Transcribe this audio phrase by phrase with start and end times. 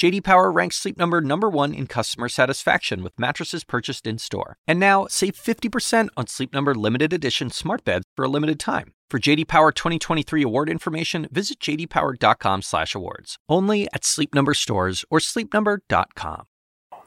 [0.00, 4.56] JD Power ranks Sleep Number number 1 in customer satisfaction with mattresses purchased in-store.
[4.66, 8.94] And now, save 50% on Sleep Number limited edition smart beds for a limited time.
[9.10, 13.36] For JD Power 2023 award information, visit jdpower.com/awards.
[13.46, 16.44] Only at Sleep Number stores or sleepnumber.com.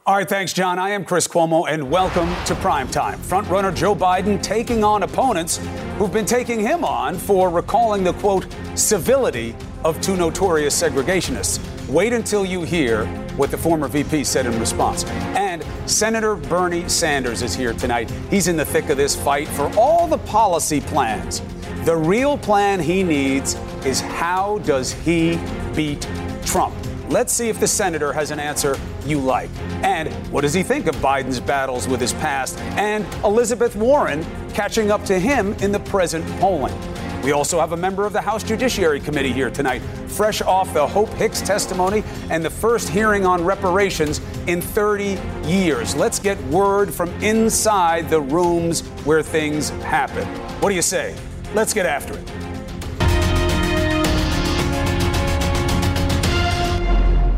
[0.06, 0.78] All right, thanks, John.
[0.78, 3.16] I am Chris Cuomo, and welcome to Primetime.
[3.16, 5.58] Frontrunner Joe Biden taking on opponents
[5.98, 11.73] who've been taking him on for recalling the quote civility of two notorious segregationists.
[11.88, 13.04] Wait until you hear
[13.36, 15.04] what the former VP said in response.
[15.04, 18.10] And Senator Bernie Sanders is here tonight.
[18.30, 21.42] He's in the thick of this fight for all the policy plans.
[21.84, 25.38] The real plan he needs is how does he
[25.76, 26.08] beat
[26.46, 26.74] Trump?
[27.10, 29.50] Let's see if the senator has an answer you like.
[29.82, 34.90] And what does he think of Biden's battles with his past and Elizabeth Warren catching
[34.90, 36.74] up to him in the present polling?
[37.24, 40.86] We also have a member of the House Judiciary Committee here tonight, fresh off the
[40.86, 45.96] Hope Hicks testimony and the first hearing on reparations in 30 years.
[45.96, 50.26] Let's get word from inside the rooms where things happen.
[50.60, 51.16] What do you say?
[51.54, 52.30] Let's get after it.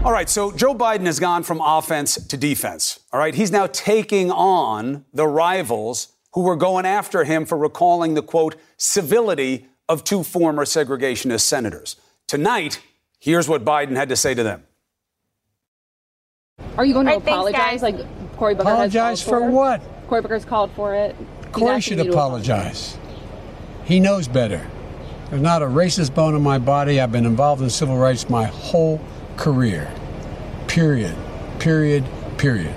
[0.05, 2.99] All right, so Joe Biden has gone from offense to defense.
[3.13, 8.15] All right, he's now taking on the rivals who were going after him for recalling
[8.15, 11.97] the quote, civility of two former segregationist senators.
[12.27, 12.81] Tonight,
[13.21, 14.65] here's what Biden had to say to them.
[16.77, 17.83] Are you going to All right, thanks, apologize guys.
[17.83, 19.83] like Cory Booker Apologize has called for for what?
[20.09, 21.17] Cory Booker's called for it.
[21.53, 22.99] Cory should you to apologize.
[23.85, 24.67] He knows better.
[25.31, 27.01] There's not a racist bone in my body.
[27.01, 29.01] I've been involved in civil rights my whole
[29.37, 29.93] career.
[30.69, 31.17] Period.
[31.59, 32.05] Period.
[32.37, 32.75] Period.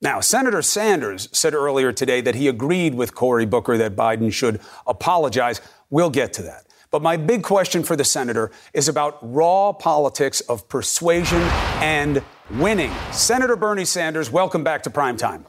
[0.00, 4.60] Now, Senator Sanders said earlier today that he agreed with Cory Booker that Biden should
[4.86, 5.60] apologize.
[5.90, 6.66] We'll get to that.
[6.90, 11.42] But my big question for the senator is about raw politics of persuasion
[11.80, 12.22] and
[12.52, 12.90] winning.
[13.12, 15.44] Senator Bernie Sanders, welcome back to primetime.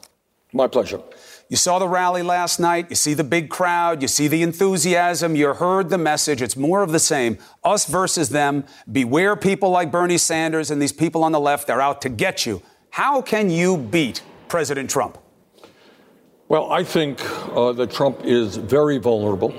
[0.52, 1.00] My pleasure.
[1.48, 2.86] You saw the rally last night.
[2.90, 4.02] You see the big crowd.
[4.02, 5.34] You see the enthusiasm.
[5.34, 6.42] You heard the message.
[6.42, 7.38] It's more of the same.
[7.64, 8.64] Us versus them.
[8.90, 11.66] Beware people like Bernie Sanders and these people on the left.
[11.66, 12.62] They're out to get you.
[12.90, 15.18] How can you beat President Trump?
[16.48, 17.20] Well, I think
[17.56, 19.52] uh, that Trump is very vulnerable,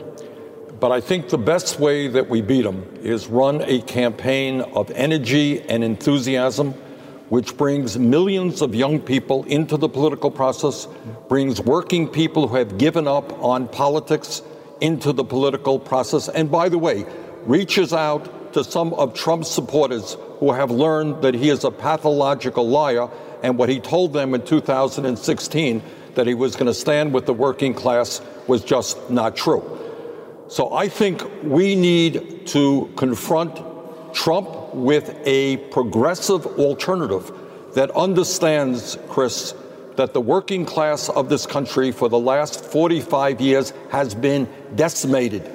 [0.81, 4.89] but I think the best way that we beat them is run a campaign of
[4.91, 6.71] energy and enthusiasm,
[7.29, 10.87] which brings millions of young people into the political process,
[11.29, 14.41] brings working people who have given up on politics
[14.81, 17.05] into the political process, and by the way,
[17.45, 22.67] reaches out to some of Trump's supporters who have learned that he is a pathological
[22.67, 23.07] liar
[23.43, 25.83] and what he told them in 2016
[26.15, 29.77] that he was going to stand with the working class was just not true.
[30.51, 33.57] So I think we need to confront
[34.13, 37.31] Trump with a progressive alternative
[37.73, 39.53] that understands, Chris,
[39.95, 44.45] that the working class of this country for the last 45 years has been
[44.75, 45.49] decimated.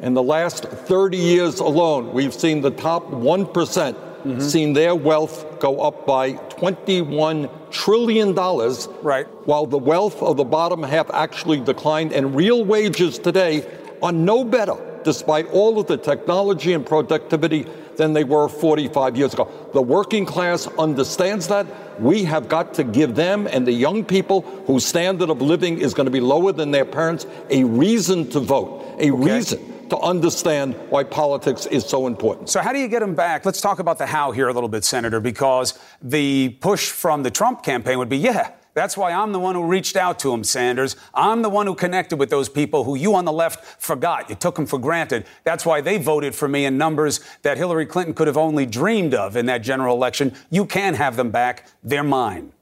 [0.00, 4.40] In the last 30 years alone, we've seen the top 1% mm-hmm.
[4.40, 9.26] seen their wealth go up by 21 trillion dollars, Right.
[9.44, 13.66] while the wealth of the bottom half actually declined, and real wages today
[14.02, 17.66] are no better, despite all of the technology and productivity,
[17.98, 19.50] than they were 45 years ago.
[19.74, 21.66] The working class understands that.
[22.00, 25.92] We have got to give them and the young people whose standard of living is
[25.94, 30.74] going to be lower than their parents a reason to vote, a reason to understand
[30.90, 32.48] why politics is so important.
[32.48, 33.44] So, how do you get them back?
[33.44, 37.30] Let's talk about the how here a little bit, Senator, because the push from the
[37.30, 40.44] Trump campaign would be yeah, that's why I'm the one who reached out to him,
[40.44, 40.94] Sanders.
[41.12, 44.30] I'm the one who connected with those people who you on the left forgot.
[44.30, 45.26] You took them for granted.
[45.42, 49.14] That's why they voted for me in numbers that Hillary Clinton could have only dreamed
[49.14, 50.34] of in that general election.
[50.50, 51.66] You can have them back.
[51.82, 52.52] They're mine.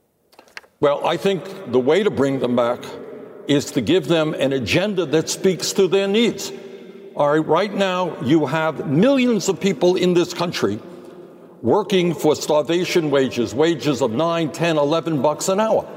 [0.79, 2.83] Well, I think the way to bring them back
[3.47, 6.51] is to give them an agenda that speaks to their needs.
[7.15, 10.79] All right, right now you have millions of people in this country
[11.61, 15.87] working for starvation wages, wages of 9, 10, 11 bucks an hour.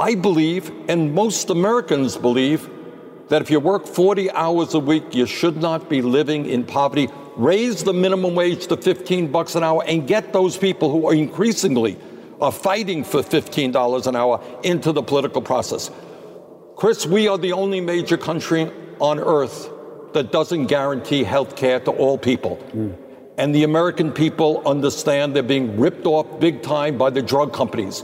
[0.00, 2.70] I believe, and most Americans believe,
[3.28, 7.10] that if you work 40 hours a week, you should not be living in poverty.
[7.36, 11.14] Raise the minimum wage to 15 bucks an hour and get those people who are
[11.14, 11.98] increasingly
[12.40, 15.90] are fighting for $15 an hour into the political process.
[16.76, 19.68] Chris, we are the only major country on earth
[20.14, 22.56] that doesn't guarantee health care to all people.
[22.56, 22.92] Hmm.
[23.36, 28.02] and the American people understand they're being ripped off big time by the drug companies.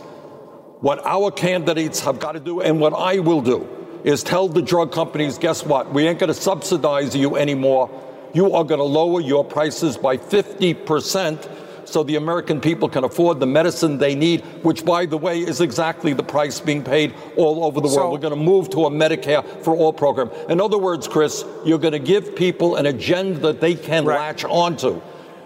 [0.81, 3.67] What our candidates have got to do, and what I will do,
[4.05, 5.93] is tell the drug companies guess what?
[5.93, 7.91] We ain't going to subsidize you anymore.
[8.35, 13.41] You are going to lower your prices by 50% so the American people can afford
[13.41, 17.65] the medicine they need, which, by the way, is exactly the price being paid all
[17.65, 17.95] over the world.
[17.95, 20.31] So, We're going to move to a Medicare for all program.
[20.51, 24.19] In other words, Chris, you're going to give people an agenda that they can right.
[24.19, 25.01] latch onto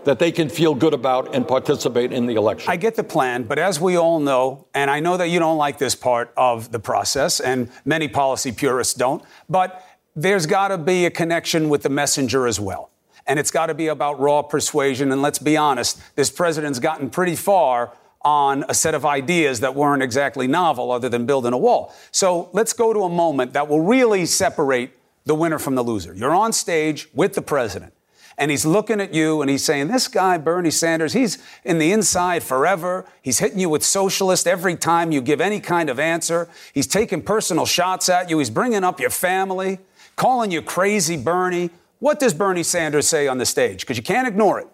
[0.05, 2.71] that they can feel good about and participate in the election.
[2.71, 5.59] I get the plan, but as we all know, and I know that you don't
[5.59, 9.85] like this part of the process, and many policy purists don't, but
[10.17, 12.91] there's got to be a connection with the messenger as well
[13.27, 15.13] and it's got to be about raw persuasion.
[15.13, 17.93] And let's be honest, this president's gotten pretty far
[18.23, 21.95] on a set of ideas that weren't exactly novel other than building a wall.
[22.11, 24.93] So let's go to a moment that will really separate
[25.25, 26.13] the winner from the loser.
[26.13, 27.95] You're on stage with the president.
[28.41, 31.93] And he's looking at you and he's saying, This guy, Bernie Sanders, he's in the
[31.93, 33.05] inside forever.
[33.21, 36.49] He's hitting you with socialist every time you give any kind of answer.
[36.73, 38.39] He's taking personal shots at you.
[38.39, 39.79] He's bringing up your family,
[40.17, 41.69] calling you crazy, Bernie.
[41.99, 43.81] What does Bernie Sanders say on the stage?
[43.83, 44.69] Because you can't ignore it.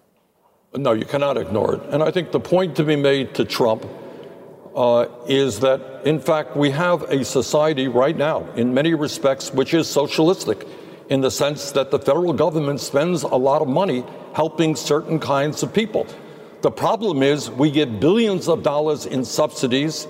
[0.76, 1.82] No, you cannot ignore it.
[1.90, 3.84] And I think the point to be made to Trump
[4.76, 9.74] uh, is that, in fact, we have a society right now, in many respects, which
[9.74, 10.68] is socialistic
[11.08, 14.04] in the sense that the federal government spends a lot of money
[14.34, 16.06] helping certain kinds of people.
[16.62, 20.08] The problem is we give billions of dollars in subsidies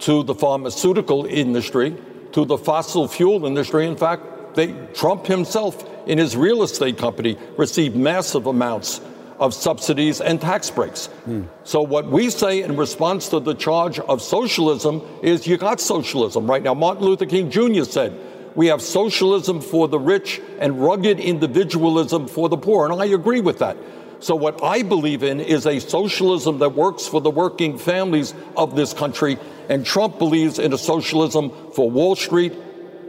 [0.00, 1.96] to the pharmaceutical industry,
[2.32, 3.86] to the fossil fuel industry.
[3.86, 9.00] In fact, they, Trump himself in his real estate company received massive amounts
[9.38, 11.08] of subsidies and tax breaks.
[11.26, 11.48] Mm.
[11.64, 16.48] So, what we say in response to the charge of socialism is you got socialism
[16.48, 16.74] right now.
[16.74, 17.84] Martin Luther King Jr.
[17.84, 18.12] said,
[18.54, 22.90] We have socialism for the rich and rugged individualism for the poor.
[22.90, 23.76] And I agree with that.
[24.20, 28.76] So, what I believe in is a socialism that works for the working families of
[28.76, 29.38] this country.
[29.68, 32.54] And Trump believes in a socialism for Wall Street,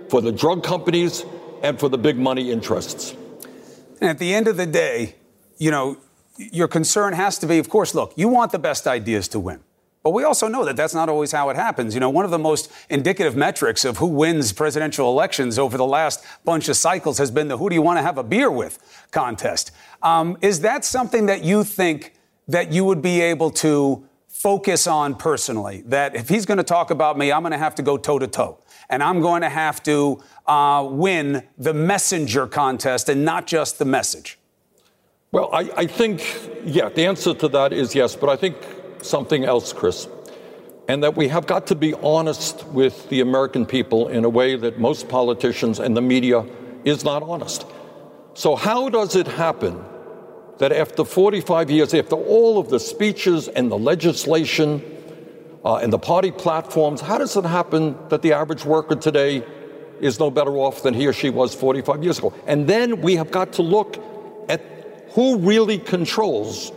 [0.09, 1.25] for the drug companies,
[1.61, 3.15] and for the big money interests.
[4.01, 5.15] And at the end of the day,
[5.57, 5.97] you know,
[6.37, 9.61] your concern has to be, of course, look, you want the best ideas to win.
[10.05, 11.95] But we also know that that's not always how it happens.
[11.95, 15.85] You know, one of the most indicative metrics of who wins presidential elections over the
[15.85, 18.51] last bunch of cycles has been the who do you want to have a beer
[18.51, 18.77] with
[19.09, 19.71] contest.
[20.03, 22.13] Um, is that something that you think
[22.47, 25.81] that you would be able to focus on personally?
[25.87, 28.19] That if he's going to talk about me, I'm going to have to go toe
[28.19, 28.59] to toe
[28.91, 33.85] and I'm going to have to uh, win the messenger contest and not just the
[33.85, 34.37] message?
[35.31, 36.21] Well, I, I think,
[36.63, 38.55] yeah, the answer to that is yes, but I think
[39.05, 40.07] something else, Chris,
[40.87, 44.55] and that we have got to be honest with the American people in a way
[44.55, 46.45] that most politicians and the media
[46.83, 47.65] is not honest.
[48.33, 49.83] So, how does it happen
[50.57, 54.81] that after 45 years, after all of the speeches and the legislation,
[55.65, 57.01] uh, and the party platforms.
[57.01, 59.43] How does it happen that the average worker today
[59.99, 62.33] is no better off than he or she was 45 years ago?
[62.45, 63.97] And then we have got to look
[64.47, 64.61] at
[65.09, 66.71] who really controls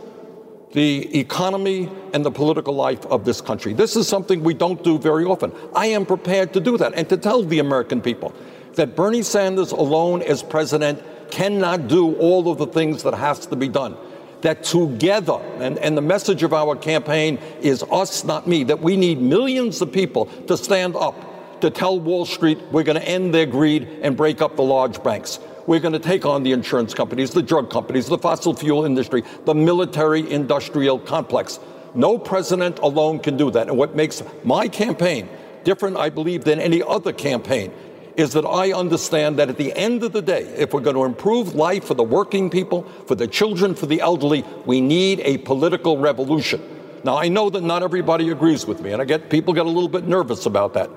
[0.71, 3.73] the economy and the political life of this country.
[3.73, 5.51] This is something we don't do very often.
[5.75, 8.33] I am prepared to do that and to tell the American people
[8.75, 11.01] that Bernie Sanders alone as president
[11.31, 13.97] cannot do all of the things that has to be done
[14.41, 18.95] that together, and, and the message of our campaign is us, not me, that we
[18.95, 23.33] need millions of people to stand up to tell Wall Street we're going to end
[23.33, 25.39] their greed and break up the large banks.
[25.69, 29.23] We're going to take on the insurance companies, the drug companies, the fossil fuel industry,
[29.45, 31.59] the military industrial complex.
[31.93, 33.67] No president alone can do that.
[33.67, 35.29] And what makes my campaign
[35.63, 37.71] different, I believe, than any other campaign
[38.17, 41.03] is that I understand that at the end of the day, if we're going to
[41.03, 45.37] improve life for the working people, for the children, for the elderly, we need a
[45.37, 46.63] political revolution.
[47.03, 49.69] Now, I know that not everybody agrees with me, and I get people get a
[49.69, 50.89] little bit nervous about that.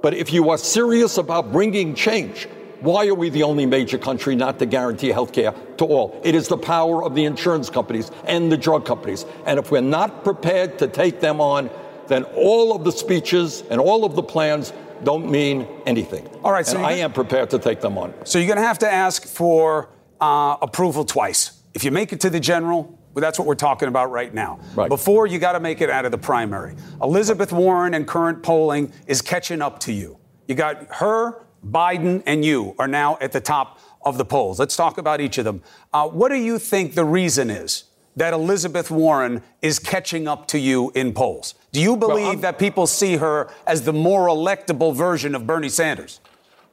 [0.00, 2.46] But if you are serious about bringing change,
[2.82, 6.20] why are we the only major country not to guarantee health care to all?
[6.24, 9.24] It is the power of the insurance companies and the drug companies.
[9.46, 11.70] And if we're not prepared to take them on,
[12.08, 14.72] then all of the speeches and all of the plans
[15.04, 16.28] don't mean anything.
[16.44, 18.14] All right, so I am prepared to take them on.
[18.24, 19.88] So you're going to have to ask for
[20.20, 21.62] uh, approval twice.
[21.74, 24.60] If you make it to the general, well, that's what we're talking about right now.
[24.74, 24.88] Right.
[24.88, 26.76] Before you got to make it out of the primary.
[27.02, 30.18] Elizabeth Warren and current polling is catching up to you.
[30.48, 34.58] You got her, Biden, and you are now at the top of the polls.
[34.58, 35.62] Let's talk about each of them.
[35.92, 37.84] Uh, what do you think the reason is
[38.16, 41.54] that Elizabeth Warren is catching up to you in polls?
[41.70, 45.68] Do you believe well, that people see her as the more electable version of Bernie
[45.68, 46.20] Sanders?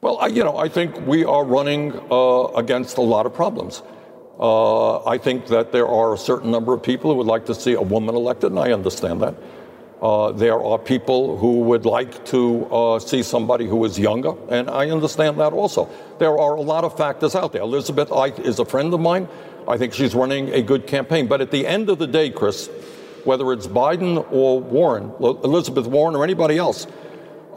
[0.01, 3.83] Well, I, you know, I think we are running uh, against a lot of problems.
[4.39, 7.55] Uh, I think that there are a certain number of people who would like to
[7.55, 9.35] see a woman elected, and I understand that.
[10.01, 14.69] Uh, there are people who would like to uh, see somebody who is younger, and
[14.69, 15.89] I understand that also.
[16.19, 17.61] There are a lot of factors out there.
[17.61, 19.27] Elizabeth Ike is a friend of mine.
[19.67, 21.27] I think she's running a good campaign.
[21.27, 22.67] But at the end of the day, Chris,
[23.25, 26.87] whether it's Biden or Warren, Elizabeth Warren or anybody else,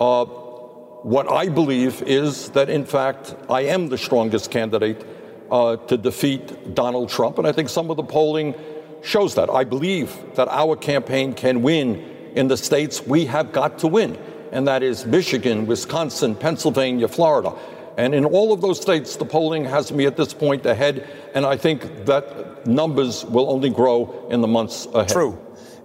[0.01, 5.07] uh, what I believe is that, in fact, I am the strongest candidate
[5.51, 7.39] uh, to defeat Donald Trump.
[7.39, 8.55] And I think some of the polling
[9.03, 9.49] shows that.
[9.49, 14.19] I believe that our campaign can win in the states we have got to win,
[14.53, 17.55] and that is Michigan, Wisconsin, Pennsylvania, Florida.
[17.97, 21.45] And in all of those states, the polling has me at this point ahead, and
[21.45, 25.11] I think that numbers will only grow in the months ahead.
[25.11, 25.39] True.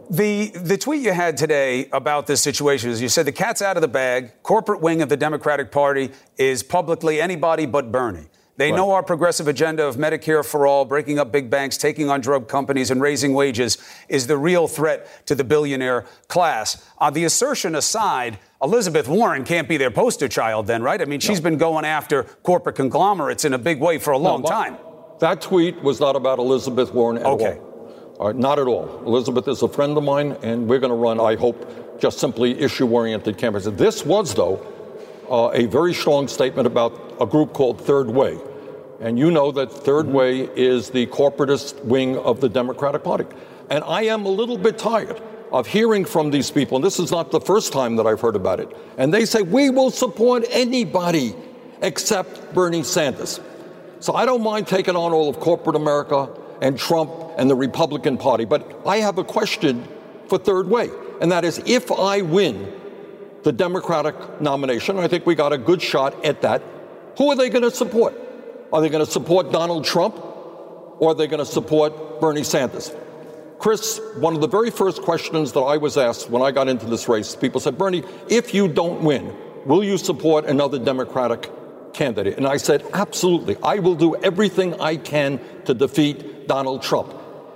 [0.09, 3.75] The, the tweet you had today about this situation is you said the cat's out
[3.75, 4.31] of the bag.
[4.41, 8.27] Corporate wing of the Democratic Party is publicly anybody but Bernie.
[8.57, 8.77] They right.
[8.77, 12.47] know our progressive agenda of Medicare for all, breaking up big banks, taking on drug
[12.47, 13.77] companies, and raising wages
[14.09, 16.83] is the real threat to the billionaire class.
[16.97, 20.99] Uh, the assertion aside, Elizabeth Warren can't be their poster child, then, right?
[20.99, 21.51] I mean, she's no.
[21.51, 24.77] been going after corporate conglomerates in a big way for a long no, time.
[25.19, 27.59] That tweet was not about Elizabeth Warren at okay.
[27.59, 28.15] all.
[28.19, 29.03] all right, not at all.
[29.05, 32.59] Elizabeth is a friend of mine, and we're going to run, I hope, just simply
[32.59, 33.65] issue oriented campaigns.
[33.65, 34.65] This was, though,
[35.29, 38.39] uh, a very strong statement about a group called Third Way.
[38.99, 40.13] And you know that 3rd mm-hmm.
[40.13, 43.25] Way is the corporatist wing of the Democratic Party.
[43.69, 47.11] And I am a little bit tired of hearing from these people, and this is
[47.11, 48.75] not the first time that I've heard about it.
[48.97, 51.35] And they say, we will support anybody
[51.81, 53.39] except Bernie Sanders.
[53.99, 56.29] So I don't mind taking on all of corporate America
[56.61, 59.87] and Trump and the Republican Party, but I have a question
[60.27, 60.89] for Third Way,
[61.21, 62.73] and that is if I win
[63.43, 66.61] the Democratic nomination, I think we got a good shot at that,
[67.17, 68.13] who are they going to support?
[68.73, 70.15] Are they going to support Donald Trump
[70.99, 72.93] or are they going to support Bernie Sanders?
[73.59, 76.85] Chris, one of the very first questions that I was asked when I got into
[76.85, 81.49] this race, people said, Bernie, if you don't win, will you support another Democratic
[81.93, 82.37] candidate?
[82.37, 83.57] And I said, absolutely.
[83.63, 87.13] I will do everything I can to defeat Donald Trump.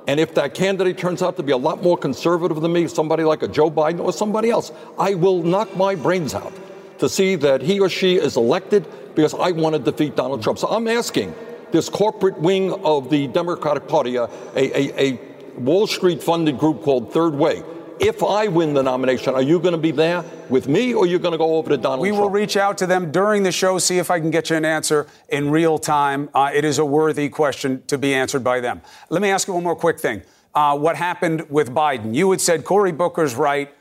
[0.08, 3.24] And if that candidate turns out to be a lot more conservative than me, somebody
[3.24, 6.54] like a Joe Biden or somebody else, I will knock my brains out
[7.02, 10.60] to see that he or she is elected because I want to defeat Donald Trump.
[10.60, 11.34] So I'm asking
[11.72, 15.20] this corporate wing of the Democratic Party, a, a, a
[15.58, 17.64] Wall Street funded group called Third Way.
[18.00, 21.08] If I win the nomination, are you going to be there with me or are
[21.08, 22.22] you going to go over to Donald we Trump?
[22.22, 24.66] will reach out to them during the show, see if I can get you an
[24.66, 26.30] answer in real time.
[26.36, 28.82] Uh, it is a worthy question to be answered by them.
[29.10, 30.22] Let me ask you one more quick thing.
[30.54, 32.14] Uh, what happened with Biden?
[32.14, 33.74] You had said Cory Booker's right.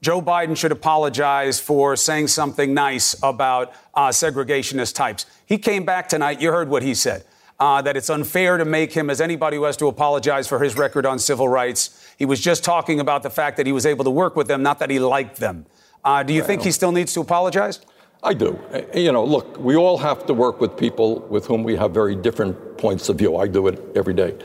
[0.00, 5.26] Joe Biden should apologize for saying something nice about uh, segregationist types.
[5.44, 6.40] He came back tonight.
[6.40, 7.24] You heard what he said.
[7.58, 10.76] Uh, that it's unfair to make him as anybody who has to apologize for his
[10.76, 12.06] record on civil rights.
[12.16, 14.62] He was just talking about the fact that he was able to work with them,
[14.62, 15.66] not that he liked them.
[16.04, 17.80] Uh, do you well, think he still needs to apologize?
[18.22, 18.56] I do.
[18.72, 21.90] Uh, you know, look, we all have to work with people with whom we have
[21.90, 23.36] very different points of view.
[23.36, 24.36] I do it every day.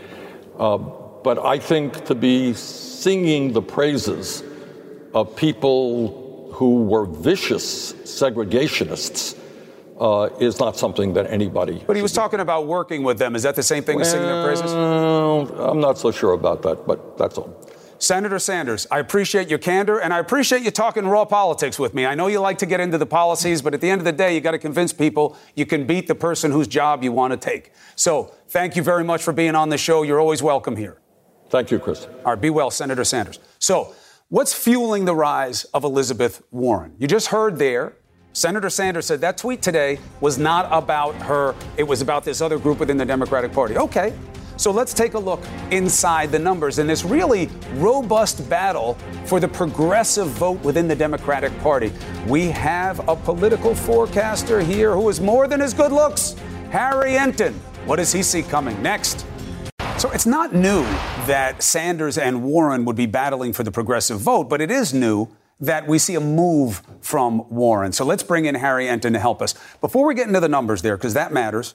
[0.57, 4.43] Uh, but I think to be singing the praises
[5.13, 9.37] of people who were vicious segregationists
[9.99, 11.83] uh, is not something that anybody.
[11.85, 12.17] But he was do.
[12.17, 13.35] talking about working with them.
[13.35, 14.71] Is that the same thing well, as singing their praises?
[14.71, 17.59] I'm not so sure about that, but that's all.
[17.99, 22.05] Senator Sanders, I appreciate your candor and I appreciate you talking raw politics with me.
[22.05, 24.11] I know you like to get into the policies, but at the end of the
[24.11, 27.31] day, you got to convince people you can beat the person whose job you want
[27.31, 27.71] to take.
[27.95, 30.03] So thank you very much for being on the show.
[30.03, 30.97] You're always welcome here.
[31.49, 32.05] Thank you, Chris.
[32.25, 33.39] All right, be well, Senator Sanders.
[33.59, 33.95] So
[34.33, 36.95] What's fueling the rise of Elizabeth Warren?
[36.97, 37.93] You just heard there,
[38.31, 42.57] Senator Sanders said that tweet today was not about her, it was about this other
[42.57, 43.77] group within the Democratic Party.
[43.77, 44.11] Okay,
[44.57, 49.47] so let's take a look inside the numbers in this really robust battle for the
[49.47, 51.93] progressive vote within the Democratic Party.
[52.25, 56.35] We have a political forecaster here who is more than his good looks,
[56.71, 57.53] Harry Enten.
[57.85, 59.27] What does he see coming next?
[60.03, 60.81] So it's not new
[61.27, 65.29] that Sanders and Warren would be battling for the progressive vote, but it is new
[65.61, 67.93] that we see a move from Warren.
[67.93, 69.55] So let's bring in Harry Enten to help us.
[69.79, 71.73] Before we get into the numbers there, because that matters,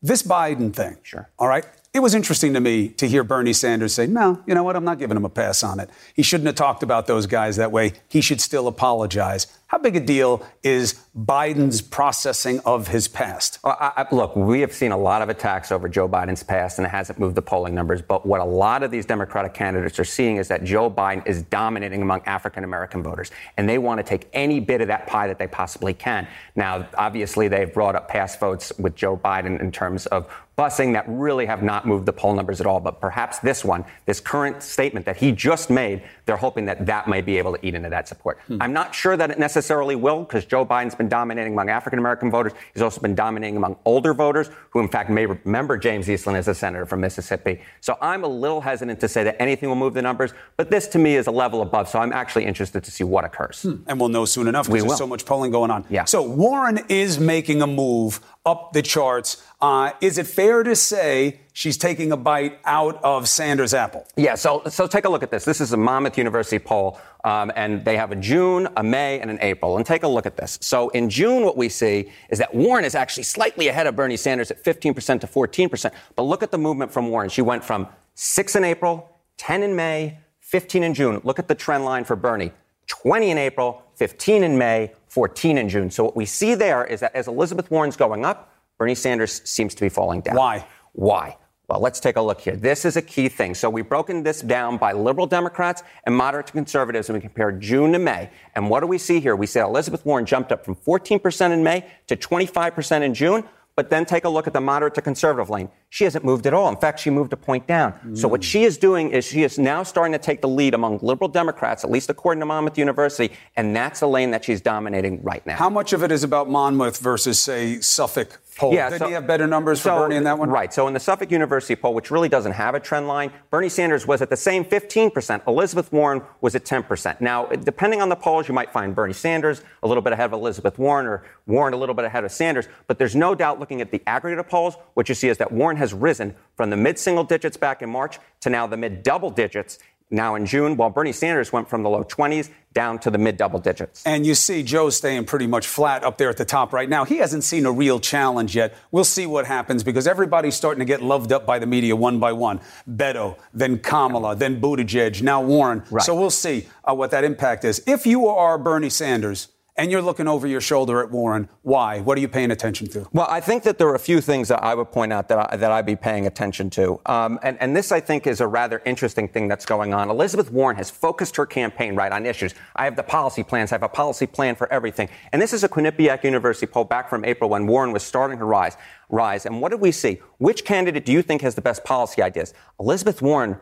[0.00, 0.98] this Biden thing.
[1.02, 1.28] Sure.
[1.40, 1.64] All right.
[1.92, 4.76] It was interesting to me to hear Bernie Sanders say, no, you know what?
[4.76, 5.90] I'm not giving him a pass on it.
[6.14, 7.94] He shouldn't have talked about those guys that way.
[8.06, 9.48] He should still apologize.
[9.68, 13.58] How big a deal is Biden's processing of his past?
[13.64, 16.86] I, I, look, we have seen a lot of attacks over Joe Biden's past, and
[16.86, 18.00] it hasn't moved the polling numbers.
[18.00, 21.42] But what a lot of these Democratic candidates are seeing is that Joe Biden is
[21.42, 25.26] dominating among African American voters, and they want to take any bit of that pie
[25.26, 26.28] that they possibly can.
[26.54, 31.04] Now, obviously, they've brought up past votes with Joe Biden in terms of busing that
[31.06, 32.80] really have not moved the poll numbers at all.
[32.80, 37.08] But perhaps this one, this current statement that he just made, they're hoping that that
[37.08, 38.38] may be able to eat into that support.
[38.46, 38.62] Hmm.
[38.62, 42.30] I'm not sure that it necessarily will because Joe Biden's been dominating among African American
[42.30, 42.52] voters.
[42.72, 46.48] He's also been dominating among older voters who, in fact, may remember James Eastland as
[46.48, 47.60] a senator from Mississippi.
[47.80, 50.32] So I'm a little hesitant to say that anything will move the numbers.
[50.56, 51.88] But this to me is a level above.
[51.88, 53.62] So I'm actually interested to see what occurs.
[53.62, 53.76] Hmm.
[53.86, 55.84] And we'll know soon enough because there's so much polling going on.
[55.88, 56.04] Yeah.
[56.04, 59.42] So Warren is making a move up the charts.
[59.60, 64.06] Uh, is it fair to say she's taking a bite out of Sanders' apple?
[64.16, 65.44] Yeah, so, so take a look at this.
[65.44, 69.28] This is a Monmouth University poll, um, and they have a June, a May, and
[69.28, 69.76] an April.
[69.76, 70.58] And take a look at this.
[70.62, 74.16] So in June, what we see is that Warren is actually slightly ahead of Bernie
[74.16, 75.92] Sanders at 15% to 14%.
[76.14, 77.28] But look at the movement from Warren.
[77.28, 81.20] She went from 6 in April, 10 in May, 15 in June.
[81.24, 82.52] Look at the trend line for Bernie
[82.86, 85.90] 20 in April, 15 in May, 14 in June.
[85.90, 89.74] So what we see there is that as Elizabeth Warren's going up, Bernie Sanders seems
[89.74, 90.36] to be falling down.
[90.36, 90.64] Why?
[90.92, 91.36] Why?
[91.68, 92.54] Well, let's take a look here.
[92.54, 93.54] This is a key thing.
[93.54, 97.50] So we've broken this down by liberal Democrats and moderate to conservatives, and we compare
[97.50, 98.30] June to May.
[98.54, 99.34] And what do we see here?
[99.34, 103.42] We see Elizabeth Warren jumped up from 14% in May to 25% in June.
[103.74, 105.68] But then take a look at the moderate to conservative lane.
[105.90, 106.70] She hasn't moved at all.
[106.70, 107.92] In fact, she moved a point down.
[107.92, 108.16] Mm.
[108.16, 111.00] So what she is doing is she is now starting to take the lead among
[111.02, 115.22] liberal Democrats, at least according to Monmouth University, and that's the lane that she's dominating
[115.22, 115.56] right now.
[115.56, 118.74] How much of it is about Monmouth versus, say, Suffolk poll.
[118.74, 120.50] Yeah, Didn't so, he have better numbers for so, Bernie in that one?
[120.50, 120.72] Right.
[120.72, 124.06] So in the Suffolk University poll, which really doesn't have a trend line, Bernie Sanders
[124.06, 125.46] was at the same 15%.
[125.46, 127.20] Elizabeth Warren was at 10%.
[127.20, 130.32] Now, depending on the polls, you might find Bernie Sanders a little bit ahead of
[130.32, 132.66] Elizabeth Warren or Warren a little bit ahead of Sanders.
[132.86, 135.52] But there's no doubt looking at the aggregate of polls, what you see is that
[135.52, 139.02] Warren has risen from the mid single digits back in March to now the mid
[139.02, 139.78] double digits
[140.10, 143.36] now in June, while Bernie Sanders went from the low 20s down to the mid
[143.36, 144.04] double digits.
[144.04, 147.04] And you see Joe staying pretty much flat up there at the top right now.
[147.04, 148.74] He hasn't seen a real challenge yet.
[148.90, 152.20] We'll see what happens because everybody's starting to get loved up by the media one
[152.20, 152.60] by one.
[152.88, 155.82] Beto, then Kamala, then Buttigieg, now Warren.
[155.90, 156.04] Right.
[156.04, 157.82] So we'll see uh, what that impact is.
[157.86, 161.48] If you are Bernie Sanders, and you're looking over your shoulder at Warren.
[161.62, 162.00] Why?
[162.00, 163.06] What are you paying attention to?
[163.12, 165.52] Well, I think that there are a few things that I would point out that,
[165.52, 167.00] I, that I'd be paying attention to.
[167.06, 170.08] Um, and, and this, I think, is a rather interesting thing that's going on.
[170.08, 172.54] Elizabeth Warren has focused her campaign right on issues.
[172.74, 173.72] I have the policy plans.
[173.72, 175.08] I have a policy plan for everything.
[175.32, 178.46] And this is a Quinnipiac University poll back from April when Warren was starting her
[178.46, 178.76] rise.
[179.08, 179.46] Rise.
[179.46, 180.20] And what did we see?
[180.38, 182.54] Which candidate do you think has the best policy ideas?
[182.80, 183.58] Elizabeth Warren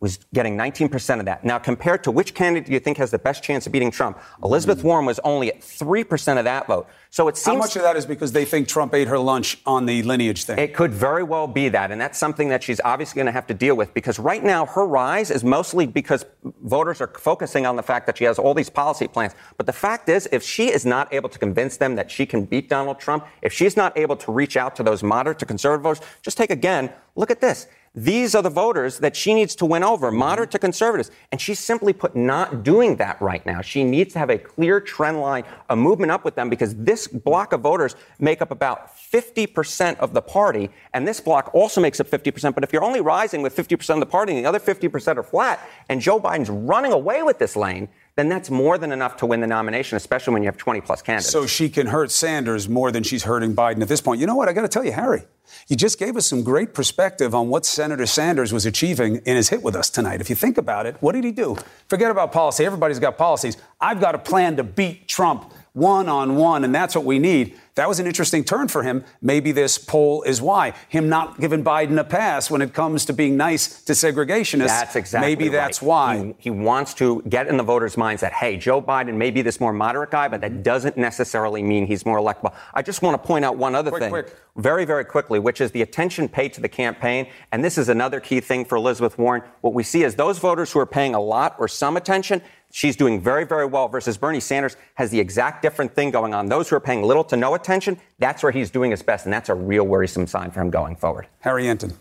[0.00, 1.42] was getting 19% of that.
[1.44, 4.18] Now, compared to which candidate do you think has the best chance of beating Trump?
[4.44, 4.88] Elizabeth hmm.
[4.88, 6.86] Warren was only at 3% of that vote.
[7.08, 7.54] So it seems.
[7.54, 10.44] How much of that is because they think Trump ate her lunch on the lineage
[10.44, 10.58] thing?
[10.58, 11.90] It could very well be that.
[11.90, 14.66] And that's something that she's obviously going to have to deal with because right now
[14.66, 16.26] her rise is mostly because
[16.62, 19.34] voters are focusing on the fact that she has all these policy plans.
[19.56, 22.44] But the fact is, if she is not able to convince them that she can
[22.44, 25.84] beat Donald Trump, if she's not able to reach out to those moderate to conservative
[25.84, 27.66] voters, just take again, look at this.
[27.98, 30.18] These are the voters that she needs to win over, mm-hmm.
[30.18, 31.10] moderate to conservatives.
[31.32, 33.62] And she's simply put not doing that right now.
[33.62, 37.08] She needs to have a clear trend line, a movement up with them, because this
[37.08, 40.68] block of voters make up about 50% of the party.
[40.92, 42.54] And this block also makes up 50%.
[42.54, 45.22] But if you're only rising with 50% of the party and the other 50% are
[45.22, 49.26] flat, and Joe Biden's running away with this lane, then that's more than enough to
[49.26, 51.30] win the nomination, especially when you have 20 plus candidates.
[51.30, 54.20] So she can hurt Sanders more than she's hurting Biden at this point.
[54.20, 54.48] You know what?
[54.48, 55.24] I got to tell you, Harry,
[55.68, 59.50] you just gave us some great perspective on what Senator Sanders was achieving in his
[59.50, 60.22] hit with us tonight.
[60.22, 61.58] If you think about it, what did he do?
[61.88, 62.64] Forget about policy.
[62.64, 63.58] Everybody's got policies.
[63.82, 67.54] I've got a plan to beat Trump one on one, and that's what we need.
[67.74, 69.04] That was an interesting turn for him.
[69.20, 70.72] Maybe this poll is why.
[70.88, 74.68] Him not giving Biden a pass when it comes to being nice to segregationists.
[74.68, 76.34] That's exactly Maybe that's why.
[76.38, 79.42] He, he, wants to get in the voters' minds that, hey, Joe Biden may be
[79.42, 80.62] this more moderate guy, but that mm-hmm.
[80.62, 82.54] doesn't necessarily mean he's more electable.
[82.72, 84.10] I just want to point out one other quick, thing.
[84.10, 84.34] Quick.
[84.56, 87.26] Very, very quickly, which is the attention paid to the campaign.
[87.52, 89.42] And this is another key thing for Elizabeth Warren.
[89.60, 92.40] What we see is those voters who are paying a lot or some attention,
[92.72, 96.46] She's doing very, very well versus Bernie Sanders has the exact different thing going on.
[96.46, 99.32] Those who are paying little to no attention, that's where he's doing his best, and
[99.32, 101.26] that's a real worrisome sign for him going forward.
[101.40, 101.94] Harry Enten,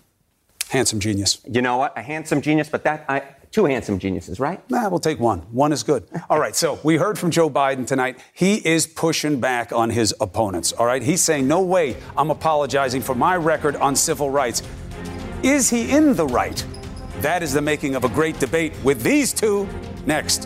[0.69, 1.39] handsome genius.
[1.49, 1.97] You know what?
[1.97, 4.69] A handsome genius, but that I, two handsome geniuses, right?
[4.69, 5.39] Nah, we'll take one.
[5.54, 6.06] One is good.
[6.30, 8.19] All right, so we heard from Joe Biden tonight.
[8.34, 10.73] He is pushing back on his opponents.
[10.73, 14.62] All right, he's saying, no way I'm apologizing for my record on civil rights.
[15.41, 16.65] Is he in the right?
[17.21, 19.67] That is the making of a great debate with these two
[20.06, 20.45] next.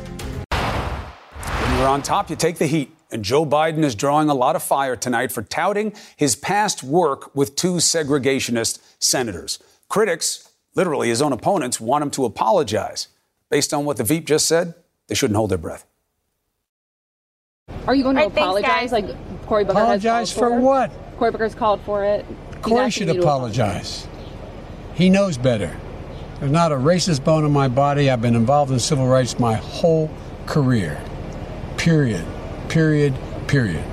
[0.52, 2.96] When you're on top, you take the heat.
[3.12, 7.36] And Joe Biden is drawing a lot of fire tonight for touting his past work
[7.36, 9.58] with two segregationist senators.
[9.88, 13.08] Critics, literally his own opponents, want him to apologize.
[13.50, 14.76] Based on what the Veep just said,
[15.08, 15.88] they shouldn't hold their breath.
[17.88, 18.92] Are you going to All right, thanks, apologize?
[18.92, 18.92] guys.
[18.92, 20.92] like Cory Booker Apologize has called for what?
[21.18, 22.26] Cory Booker's called for it.
[22.28, 24.08] He's Cory should you to apologize.
[24.94, 25.76] He knows better.
[26.40, 28.10] There's not a racist bone in my body.
[28.10, 30.10] I've been involved in civil rights my whole
[30.46, 31.04] career.
[31.76, 32.26] Period.
[32.70, 33.14] Period.
[33.48, 33.84] Period.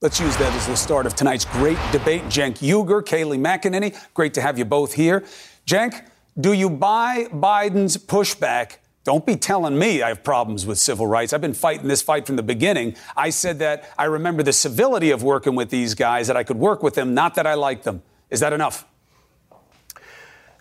[0.00, 2.22] Let's use that as the start of tonight's great debate.
[2.22, 5.22] Cenk Uygur, Kayleigh McEnany, great to have you both here.
[5.64, 6.04] Cenk,
[6.40, 8.78] do you buy Biden's pushback?
[9.04, 11.32] Don't be telling me I have problems with civil rights.
[11.32, 12.96] I've been fighting this fight from the beginning.
[13.16, 16.58] I said that I remember the civility of working with these guys, that I could
[16.58, 18.02] work with them, not that I like them.
[18.30, 18.84] Is that enough?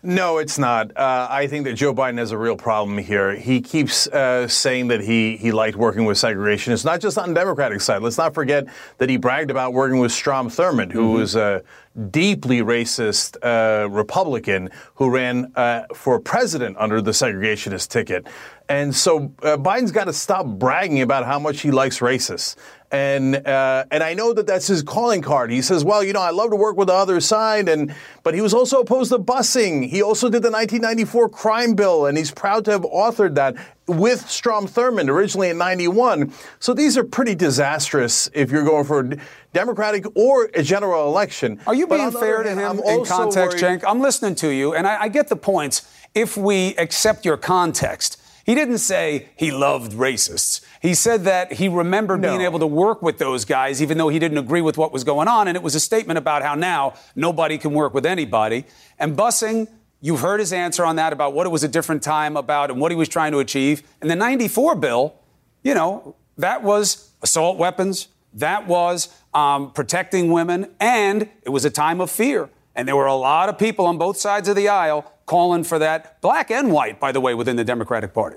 [0.04, 0.98] No, it's not.
[0.98, 3.36] Uh, I think that Joe Biden has a real problem here.
[3.36, 7.36] He keeps uh, saying that he he liked working with segregationists, not just on the
[7.36, 8.02] Democratic side.
[8.02, 8.66] Let's not forget
[8.98, 11.62] that he bragged about working with Strom Thurmond, who was a
[12.10, 18.26] deeply racist uh, Republican who ran uh, for president under the segregationist ticket.
[18.72, 22.56] And so uh, Biden's got to stop bragging about how much he likes racists.
[22.90, 25.52] And uh, and I know that that's his calling card.
[25.52, 28.34] He says, "Well, you know, I love to work with the other side," and but
[28.34, 29.88] he was also opposed to busing.
[29.90, 33.56] He also did the 1994 crime bill, and he's proud to have authored that
[33.88, 36.34] with Strom Thurmond originally in 91.
[36.60, 39.18] So these are pretty disastrous if you're going for a
[39.54, 41.60] Democratic or a general election.
[41.68, 43.84] Are you But being fair to hand, him I'm in context, worried- Cenk?
[43.88, 48.21] I'm listening to you, and I, I get the points if we accept your context.
[48.46, 50.62] He didn't say he loved racists.
[50.82, 54.18] He said that he remembered being able to work with those guys, even though he
[54.18, 55.48] didn't agree with what was going on.
[55.48, 58.66] And it was a statement about how now nobody can work with anybody.
[58.98, 59.68] And busing,
[60.00, 62.82] you've heard his answer on that about what it was a different time about and
[62.82, 63.84] what he was trying to achieve.
[64.02, 65.16] And the 94 bill,
[65.64, 71.70] you know, that was assault weapons, that was um, protecting women, and it was a
[71.70, 72.50] time of fear.
[72.76, 75.80] And there were a lot of people on both sides of the aisle calling for
[75.80, 78.36] that, black and white, by the way, within the Democratic Party.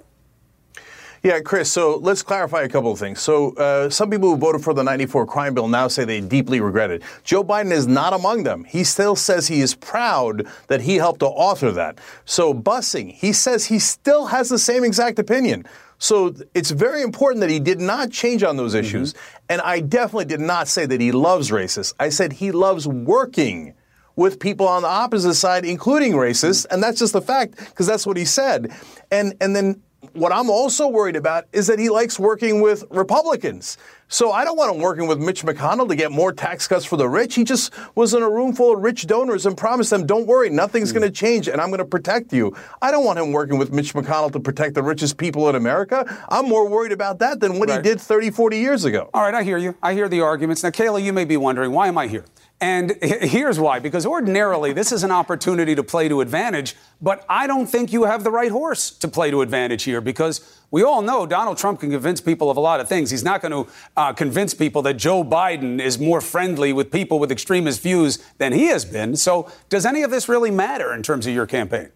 [1.24, 3.20] Yeah, Chris, so let's clarify a couple of things.
[3.20, 6.60] So, uh, some people who voted for the 94 crime bill now say they deeply
[6.60, 7.02] regret it.
[7.24, 8.62] Joe Biden is not among them.
[8.62, 11.98] He still says he is proud that he helped to author that.
[12.26, 15.66] So, busing, he says he still has the same exact opinion.
[15.98, 19.14] So, it's very important that he did not change on those issues.
[19.48, 21.92] And I definitely did not say that he loves racists.
[21.98, 23.74] I said he loves working
[24.16, 28.06] with people on the opposite side, including racists, and that's just a fact because that's
[28.06, 28.72] what he said.
[29.10, 33.78] And and then what I'm also worried about is that he likes working with Republicans.
[34.08, 36.96] So I don't want him working with Mitch McConnell to get more tax cuts for
[36.96, 37.34] the rich.
[37.34, 40.50] He just was in a room full of rich donors and promised them, "Don't worry,
[40.50, 41.26] nothing's going to hmm.
[41.26, 44.32] change, and I'm going to protect you." I don't want him working with Mitch McConnell
[44.32, 46.04] to protect the richest people in America.
[46.28, 49.10] I'm more worried about that than what he did 30, 40 years ago.
[49.14, 49.74] All right, I hear you.
[49.82, 50.62] I hear the arguments.
[50.62, 52.24] Now, Kayla, you may be wondering, why am I here?
[52.60, 57.46] And here's why because ordinarily this is an opportunity to play to advantage, but I
[57.46, 61.02] don't think you have the right horse to play to advantage here because we all
[61.02, 63.10] know Donald Trump can convince people of a lot of things.
[63.10, 67.18] He's not going to uh, convince people that Joe Biden is more friendly with people
[67.18, 69.16] with extremist views than he has been.
[69.16, 71.90] So, does any of this really matter in terms of your campaign?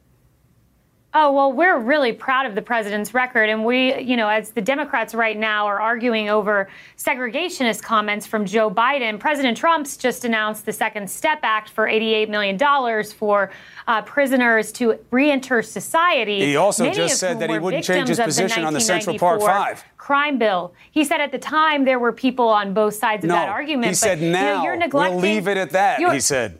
[1.15, 3.49] Oh, well, we're really proud of the president's record.
[3.49, 6.69] And we, you know, as the Democrats right now are arguing over
[6.99, 12.29] segregationist comments from Joe Biden, President Trump's just announced the Second Step Act for $88
[12.29, 13.51] million for
[13.87, 16.41] uh, prisoners to reenter society.
[16.41, 19.41] He also many just said that he wouldn't change his position on the Central Park
[19.41, 19.83] Five.
[19.97, 20.75] Crime bill.
[20.91, 23.89] He said at the time there were people on both sides of No, that argument.
[23.89, 26.01] he said you know, now you're we'll leave it at that.
[26.01, 26.59] He said,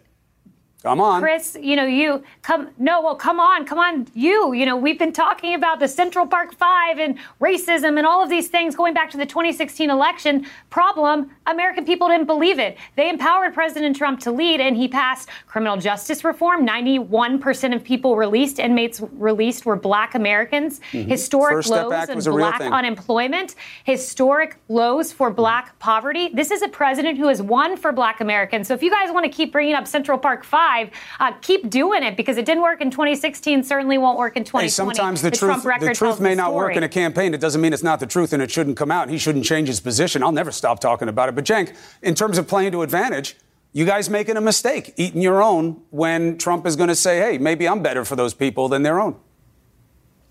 [0.89, 4.65] "Come on." Chris, you know, you come, no, well, come on, come on, you, you
[4.65, 8.49] know, we've been talking about the Central Park Five and racism and all of these
[8.49, 10.47] things going back to the 2016 election.
[10.71, 12.77] Problem, American people didn't believe it.
[12.97, 16.67] They empowered President Trump to lead and he passed criminal justice reform.
[16.67, 20.81] 91% of people released, inmates released were black Americans.
[20.93, 21.59] Historic Mm-hmm.
[21.59, 26.31] First lows in was a real black unemployment, historic lows for black poverty.
[26.33, 28.69] This is a president who has won for black Americans.
[28.69, 30.45] So if you guys want to keep bringing up Central Park
[30.87, 34.45] 5, uh, keep doing it because it didn't work in 2016, certainly won't work in
[34.45, 34.65] 2020.
[34.65, 37.35] Hey, sometimes the, Trump truth, the truth may the not work in a campaign.
[37.35, 39.09] It doesn't mean it's not the truth and it shouldn't come out.
[39.09, 40.23] He shouldn't change his position.
[40.23, 41.35] I'll never stop talking about it.
[41.35, 43.37] But Cenk, in terms of playing to advantage,
[43.73, 47.39] you guys making a mistake, eating your own when Trump is going to say, hey,
[47.39, 49.17] maybe I'm better for those people than their own.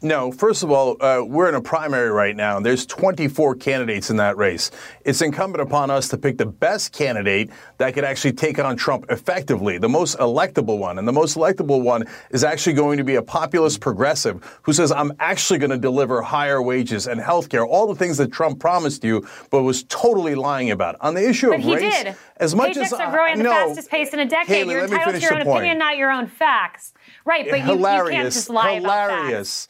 [0.01, 4.11] No, first of all, uh, we're in a primary right now, and there's 24 candidates
[4.11, 4.69] in that race.
[5.03, 9.07] It's incumbent upon us to pick the best candidate that could actually take on Trump
[9.09, 10.99] effectively, the most electable one.
[10.99, 14.91] And the most electable one is actually going to be a populist progressive who says,
[14.91, 18.59] I'm actually going to deliver higher wages and health care, all the things that Trump
[18.59, 20.95] promised you, but was totally lying about.
[21.01, 22.15] On the issue But of he race, did.
[22.35, 24.57] as much Paychecks as are growing at the no, fastest pace in a decade.
[24.57, 26.93] Haley, You're let me entitled to finish your own opinion, not your own facts.
[27.25, 29.67] Right, but you, you can't just lie about facts.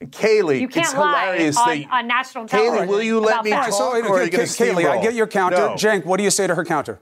[0.00, 0.16] Hilarious.
[0.16, 3.50] Kayleigh, You can't it's lie hilarious on, that on national Kayleigh, will you let me
[3.50, 3.78] facts.
[3.78, 3.94] talk?
[3.94, 5.56] or are you gonna Kayleigh, I get your counter.
[5.56, 5.68] No.
[5.74, 7.00] Cenk, what do you say to her counter?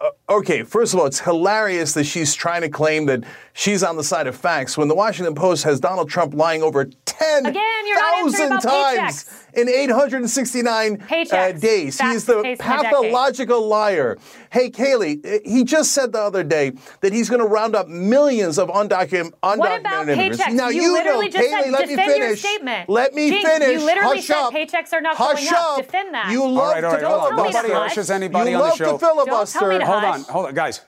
[0.00, 3.96] Uh, Okay, first of all, it's hilarious that she's trying to claim that she's on
[3.96, 7.62] the side of facts when the Washington Post has Donald Trump lying over 10,000 Again,
[7.86, 9.54] you're not answering about times paychecks.
[9.60, 12.00] in 869 uh, days.
[12.00, 12.82] He is the pace in a decade.
[12.90, 14.18] pathological liar.
[14.52, 17.88] Hey, Kayleigh, uh, he just said the other day that he's going to round up
[17.88, 20.40] millions of undocumented, undocumented What about immigrants.
[20.42, 20.52] paychecks?
[20.54, 22.40] Now, You you, literally know, just Kayleigh, said let me defend your finish.
[22.40, 22.88] statement.
[22.88, 23.80] Let me Jinx, finish.
[23.80, 24.52] you literally Hush said up.
[24.54, 25.78] paychecks are not Hush going up.
[25.78, 25.86] up.
[25.86, 26.30] Defend that.
[26.30, 27.30] You love right, all to right, hold on.
[27.30, 28.10] tell me to Nobody hush.
[28.10, 28.92] anybody you on the love show.
[28.92, 29.58] to filibuster.
[29.58, 30.19] Don't tell me to Hold hush.
[30.28, 30.80] On, hold on, guys.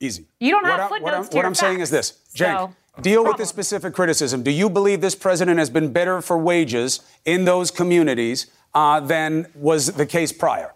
[0.00, 0.26] Easy.
[0.40, 2.40] You don't have what I'm- what I'm, to what your I'm saying is this, facts,
[2.40, 2.56] Cenk.
[2.70, 3.42] so- Deal with Problem.
[3.42, 4.42] the specific criticism.
[4.44, 9.46] Do you believe this president has been better for wages in those communities uh, than
[9.56, 10.72] was the case prior?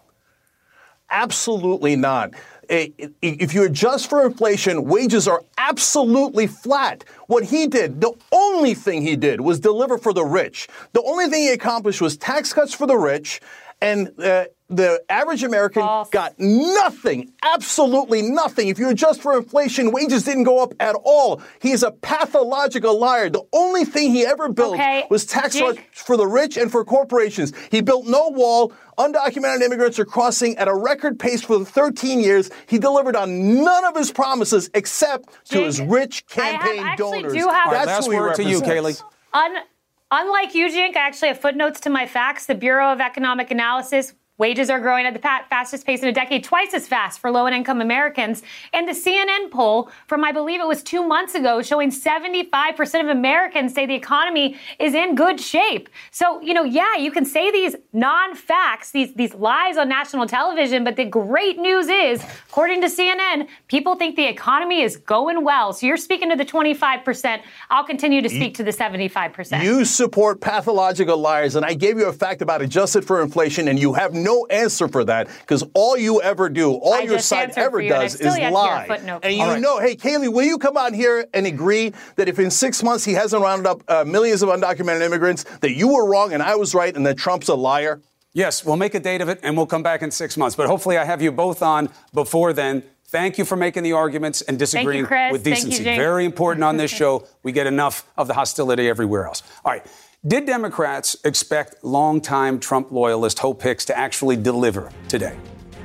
[1.09, 2.31] Absolutely not.
[2.69, 7.03] I- I- If you adjust for inflation, wages are absolutely flat.
[7.27, 10.67] What he did, the only thing he did was deliver for the rich.
[10.93, 13.41] The only thing he accomplished was tax cuts for the rich,
[13.81, 16.09] and uh, the average American False.
[16.09, 18.67] got nothing, absolutely nothing.
[18.67, 21.41] If you adjust for inflation, wages didn't go up at all.
[21.61, 23.29] He is a pathological liar.
[23.29, 26.71] The only thing he ever built Okay, was tax Jake- cuts for the rich and
[26.71, 27.51] for corporations.
[27.71, 28.71] He built no wall.
[28.99, 32.51] Undocumented immigrants are crossing at a record pace for 13 years.
[32.67, 36.83] He delivered on none of his promises except to his rich campaign I have- campaign
[36.85, 37.33] actually donors.
[37.33, 39.01] do have- All right, That's last who word to you, represents.
[39.01, 39.03] Kayleigh.
[39.33, 39.63] Un-
[40.11, 42.45] unlike you, Cenk, I actually have footnotes to my facts.
[42.45, 44.13] The Bureau of Economic Analysis.
[44.39, 47.45] Wages are growing at the fastest pace in a decade, twice as fast for low
[47.45, 48.41] and income Americans.
[48.71, 53.09] And the CNN poll from, I believe it was two months ago, showing 75% of
[53.09, 55.89] Americans say the economy is in good shape.
[56.11, 60.25] So, you know, yeah, you can say these non facts, these, these lies on national
[60.25, 65.43] television, but the great news is, according to CNN, people think the economy is going
[65.43, 65.73] well.
[65.73, 67.41] So you're speaking to the 25%.
[67.69, 69.63] I'll continue to speak to the 75%.
[69.63, 73.77] You support pathological liars, and I gave you a fact about adjusted for inflation, and
[73.77, 77.53] you have no answer for that because all you ever do, all I your side
[77.55, 78.87] ever you, does is yet to hear a lie.
[78.87, 79.47] footnote And you you.
[79.47, 79.61] right.
[79.61, 83.05] know, hey, Kayleigh, will you come on here and agree that if in six months
[83.05, 86.55] he hasn't rounded up uh, millions of undocumented immigrants, that you were wrong and I
[86.55, 88.01] was right, and that Trump's a liar?
[88.33, 90.55] Yes, we'll make a date of it and we'll come back in six months.
[90.55, 92.83] But hopefully, I have you both on before then.
[93.05, 95.31] Thank you for making the arguments and disagreeing Chris.
[95.31, 95.83] with Thank you, decency.
[95.83, 97.27] Very important on this show.
[97.41, 99.41] We get enough of the hostility everywhere else.
[99.65, 99.83] All right.
[100.27, 105.37] Did Democrats expect longtime Trump loyalist Hope Hicks to actually deliver today?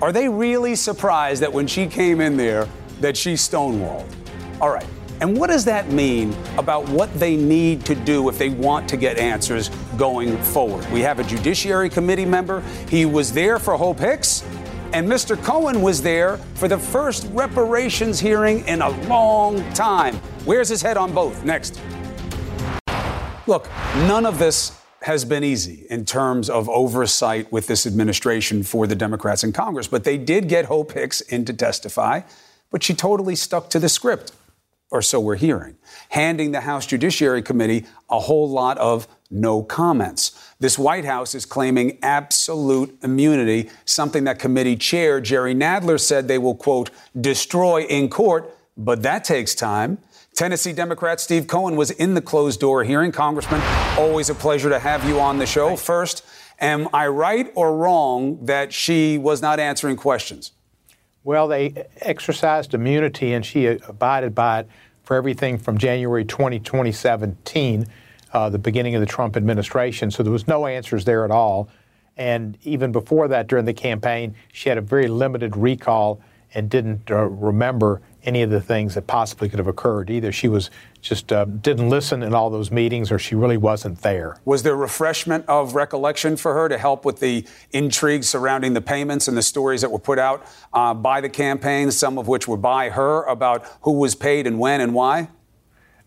[0.03, 2.69] Are they really surprised that when she came in there
[3.01, 4.13] that she stonewalled?
[4.61, 4.89] All right.
[5.21, 8.97] And what does that mean about what they need to do if they want to
[8.97, 10.85] get answers going forward?
[10.91, 12.61] We have a Judiciary Committee member.
[12.89, 14.43] He was there for Hope Hicks,
[14.93, 15.41] and Mr.
[15.45, 20.17] Cohen was there for the first reparations hearing in a long time.
[20.45, 21.45] Where's his head on both?
[21.45, 21.81] Next.
[23.47, 23.69] Look,
[24.09, 28.95] none of this has been easy in terms of oversight with this administration for the
[28.95, 32.23] Democrats in Congress, but they did get Hope Hicks in to testify,
[32.71, 34.33] but she totally stuck to the script,
[34.91, 35.77] or so we're hearing,
[36.09, 40.55] handing the House Judiciary Committee a whole lot of no comments.
[40.59, 46.39] This White House is claiming absolute immunity, something that committee chair Jerry Nadler said they
[46.39, 46.89] will, quote,
[47.21, 49.99] destroy in court, but that takes time.
[50.35, 53.13] Tennessee Democrat Steve Cohen was in the closed door hearing.
[53.13, 53.61] Congressman,
[53.97, 55.77] always a pleasure to have you on the show.
[55.77, 56.27] First,
[56.59, 60.51] am I right or wrong that she was not answering questions?
[61.23, 64.69] Well, they exercised immunity, and she abided by it
[65.05, 67.87] for everything from January 20, 2017,
[68.33, 70.11] uh, the beginning of the Trump administration.
[70.11, 71.69] So there was no answers there at all.
[72.17, 76.21] And even before that, during the campaign, she had a very limited recall
[76.55, 80.11] and didn't uh, remember any of the things that possibly could have occurred.
[80.11, 84.01] Either she was just uh, didn't listen in all those meetings, or she really wasn't
[84.03, 84.37] there.
[84.45, 89.29] Was there refreshment of recollection for her to help with the intrigue surrounding the payments
[89.29, 92.57] and the stories that were put out uh, by the campaign, some of which were
[92.57, 95.29] by her about who was paid and when and why?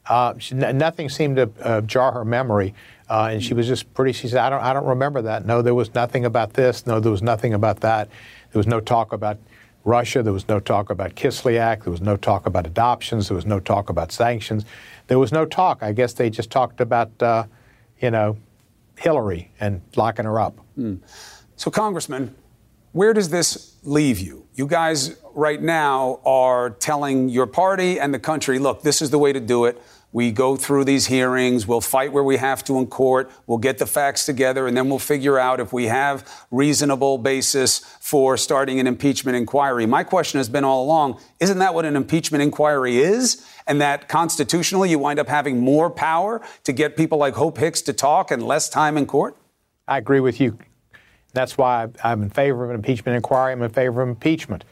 [0.07, 2.73] Uh, she, n- nothing seemed to uh, jar her memory,
[3.09, 4.13] uh, and she was just pretty.
[4.13, 5.45] She said, "I don't, I don't remember that.
[5.45, 6.87] No, there was nothing about this.
[6.87, 8.07] No, there was nothing about that.
[8.51, 9.37] There was no talk about
[9.87, 10.21] Russia.
[10.21, 11.83] There was no talk about Kislyak.
[11.83, 13.29] There was no talk about adoptions.
[13.29, 14.65] There was no talk about sanctions.
[15.07, 15.81] There was no talk.
[15.81, 17.45] I guess they just talked about, uh,
[18.01, 18.37] you know,
[18.97, 20.57] Hillary and locking her up.
[20.77, 20.99] Mm.
[21.55, 22.35] So, Congressman,
[22.91, 24.45] where does this leave you?
[24.55, 29.19] You guys right now are telling your party and the country, look, this is the
[29.19, 29.81] way to do it.
[30.13, 31.67] We go through these hearings.
[31.67, 33.29] We'll fight where we have to in court.
[33.45, 37.79] We'll get the facts together, and then we'll figure out if we have reasonable basis
[37.99, 39.85] for starting an impeachment inquiry.
[39.85, 43.45] My question has been all along: Isn't that what an impeachment inquiry is?
[43.67, 47.81] And that constitutionally, you wind up having more power to get people like Hope Hicks
[47.83, 49.35] to talk and less time in court.
[49.89, 50.57] I agree with you.
[51.33, 53.51] That's why I'm in favor of an impeachment inquiry.
[53.51, 54.63] I'm in favor of impeachment.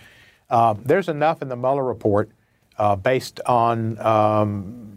[0.50, 2.32] Uh, there's enough in the Mueller report
[2.78, 4.00] uh, based on.
[4.00, 4.95] Um,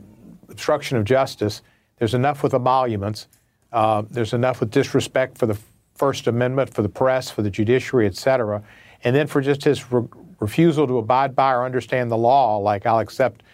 [0.58, 1.62] obstruction of justice.
[1.98, 3.28] There's enough with emoluments.
[3.72, 5.56] Uh, there's enough with disrespect for the
[5.94, 8.62] First Amendment, for the press, for the judiciary, et cetera.
[9.04, 10.08] And then for just his re-
[10.40, 13.44] refusal to abide by or understand the law, like I'll accept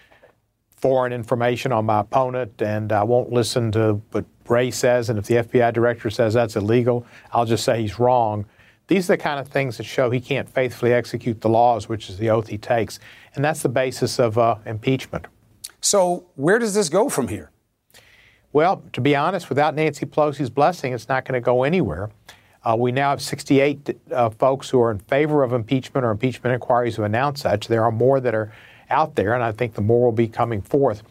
[0.76, 5.10] foreign information on my opponent and I won't listen to what Wray says.
[5.10, 8.46] And if the FBI director says that's illegal, I'll just say he's wrong.
[8.86, 12.08] These are the kind of things that show he can't faithfully execute the laws, which
[12.08, 12.98] is the oath he takes.
[13.34, 15.26] And that's the basis of uh, impeachment.
[15.84, 17.50] So, where does this go from here?
[18.54, 22.08] Well, to be honest, without Nancy Pelosi's blessing, it's not going to go anywhere.
[22.64, 26.54] Uh, we now have 68 uh, folks who are in favor of impeachment or impeachment
[26.54, 27.68] inquiries who announced such.
[27.68, 28.50] There are more that are
[28.88, 31.02] out there, and I think the more will be coming forth.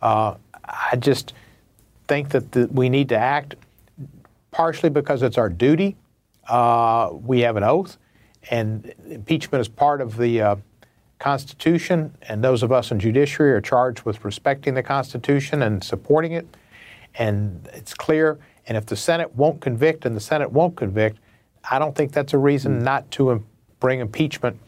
[0.00, 1.32] Uh, I just
[2.06, 3.56] think that the, we need to act
[4.52, 5.96] partially because it's our duty.
[6.46, 7.98] Uh, we have an oath,
[8.52, 10.56] and impeachment is part of the uh,
[11.22, 16.32] Constitution, and those of us in judiciary are charged with respecting the Constitution and supporting
[16.32, 16.48] it.
[17.14, 18.40] And it's clear.
[18.66, 21.18] And if the Senate won't convict and the Senate won't convict,
[21.70, 22.82] I don't think that's a reason mm.
[22.82, 23.44] not to
[23.78, 24.58] bring impeachment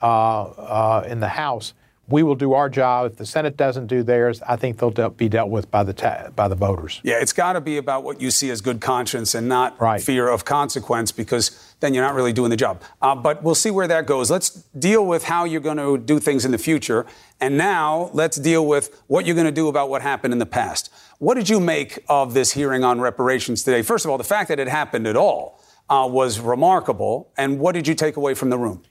[0.00, 1.74] uh, uh, in the House
[2.08, 3.10] we will do our job.
[3.10, 5.92] If the Senate doesn't do theirs, I think they'll de- be dealt with by the
[5.92, 7.00] ta- by the voters.
[7.02, 10.00] Yeah, it's got to be about what you see as good conscience and not right.
[10.00, 12.82] fear of consequence, because then you're not really doing the job.
[13.02, 14.30] Uh, but we'll see where that goes.
[14.30, 17.06] Let's deal with how you're going to do things in the future,
[17.40, 20.46] and now let's deal with what you're going to do about what happened in the
[20.46, 20.90] past.
[21.18, 23.82] What did you make of this hearing on reparations today?
[23.82, 27.72] First of all, the fact that it happened at all uh, was remarkable, and what
[27.72, 28.82] did you take away from the room?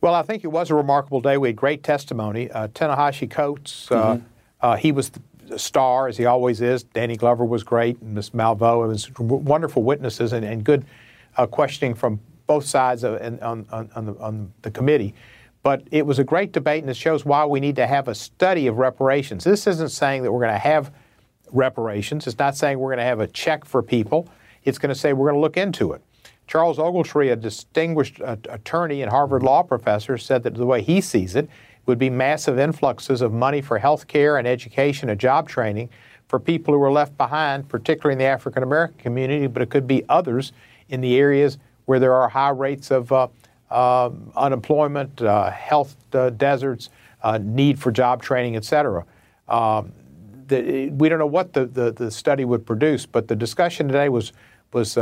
[0.00, 1.36] Well, I think it was a remarkable day.
[1.38, 2.50] We had great testimony.
[2.50, 4.24] Uh, Ta-Nehisi Coates, uh, mm-hmm.
[4.60, 5.10] uh, he was
[5.48, 6.82] the star, as he always is.
[6.84, 8.30] Danny Glover was great, and Ms.
[8.30, 8.84] Malveaux.
[8.84, 10.84] It was wonderful witnesses and, and good
[11.38, 15.14] uh, questioning from both sides of, on, on, on, the, on the committee.
[15.62, 18.14] But it was a great debate, and it shows why we need to have a
[18.14, 19.44] study of reparations.
[19.44, 20.92] This isn't saying that we're going to have
[21.52, 22.26] reparations.
[22.26, 24.28] It's not saying we're going to have a check for people.
[24.64, 26.02] It's going to say we're going to look into it.
[26.46, 31.00] Charles Ogletree, a distinguished uh, attorney and Harvard law professor, said that the way he
[31.00, 31.48] sees it
[31.86, 35.90] would be massive influxes of money for health care and education and job training
[36.28, 39.86] for people who are left behind, particularly in the African American community, but it could
[39.86, 40.52] be others
[40.88, 43.28] in the areas where there are high rates of uh,
[43.70, 46.90] uh, unemployment, uh, health uh, deserts,
[47.22, 49.04] uh, need for job training, et cetera.
[49.48, 49.92] Um,
[50.46, 54.08] the, we don't know what the, the, the, study would produce, but the discussion today
[54.08, 54.32] was,
[54.72, 54.96] was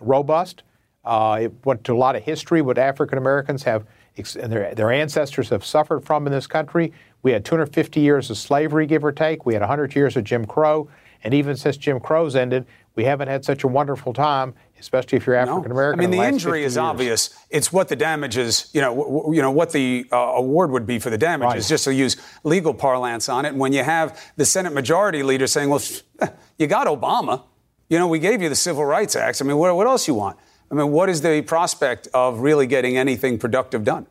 [0.00, 0.62] robust.
[1.04, 3.84] Uh, it went to a lot of history, what African Americans have
[4.16, 6.92] and their, their ancestors have suffered from in this country.
[7.22, 9.46] We had 250 years of slavery, give or take.
[9.46, 10.88] We had 100 years of Jim Crow.
[11.24, 15.26] And even since Jim Crow's ended, we haven't had such a wonderful time, especially if
[15.26, 15.98] you're African American.
[15.98, 16.04] No.
[16.04, 16.76] I mean, the, the injury is years.
[16.78, 17.30] obvious.
[17.50, 20.98] It's what the damages, you know, w- you know what the uh, award would be
[20.98, 21.68] for the damages, right.
[21.68, 23.50] just to use legal parlance on it.
[23.50, 25.80] And when you have the Senate Majority Leader saying, "Well,
[26.58, 27.44] you got Obama,
[27.88, 29.40] you know, we gave you the Civil Rights Act.
[29.40, 30.36] I mean, what, what else you want?"
[30.70, 34.06] I mean, what is the prospect of really getting anything productive done?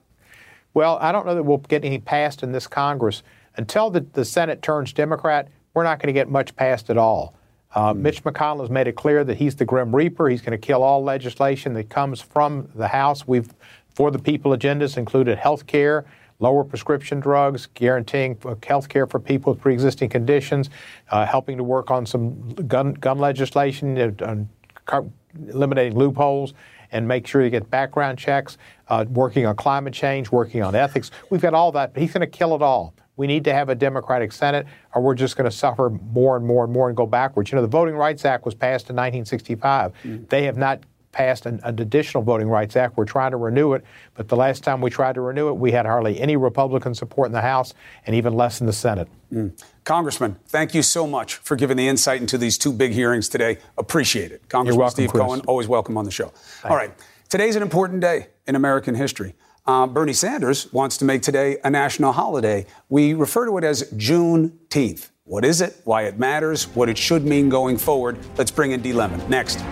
[0.74, 3.24] Well, I don't know that we'll get anything passed in this Congress.
[3.58, 7.36] Until the, the Senate turns Democrat, we're not going to get much passed at all.
[7.74, 7.98] Uh, mm.
[7.98, 10.30] Mitch McConnell has made it clear that he's the Grim Reaper.
[10.30, 13.28] He's going to kill all legislation that comes from the House.
[13.28, 13.54] We've,
[13.96, 16.06] for the people agendas, included health care,
[16.40, 20.70] lower prescription drugs, guaranteeing health care for people with pre-existing conditions,
[21.12, 25.02] uh, helping to work on some gun, gun legislation, uh,
[25.50, 26.54] eliminating loopholes
[26.92, 28.58] and make sure you get background checks,
[28.90, 31.12] uh, working on climate change, working on ethics.
[31.30, 32.94] We've got all that, but he's going to kill it all.
[33.18, 36.46] We need to have a Democratic Senate, or we're just going to suffer more and
[36.46, 37.52] more and more and go backwards.
[37.52, 39.94] You know, the Voting Rights Act was passed in 1965.
[40.04, 40.30] Mm.
[40.30, 42.98] They have not passed an, an, additional Voting Rights Act.
[42.98, 45.72] We're trying to renew it, but the last time we tried to renew it, we
[45.72, 47.74] had hardly any Republican support in the House
[48.06, 49.08] and even less in the Senate.
[49.32, 49.62] Mm.
[49.84, 53.58] Congressman, thank you so much for giving the insight into these two big hearings today.
[53.78, 54.48] Appreciate it.
[54.50, 55.24] Congressman welcome, Steve Chris.
[55.24, 56.28] Cohen, always welcome on the show.
[56.28, 56.66] Thanks.
[56.66, 56.92] All right.
[57.30, 59.36] Today's an important day in American history.
[59.66, 62.66] Uh, Bernie Sanders wants to make today a national holiday.
[62.90, 65.10] We refer to it as Juneteenth.
[65.24, 65.80] What is it?
[65.84, 66.66] Why it matters?
[66.76, 68.18] What it should mean going forward?
[68.38, 68.92] Let's bring in D.
[68.92, 69.22] Lemon.
[69.30, 69.64] Next.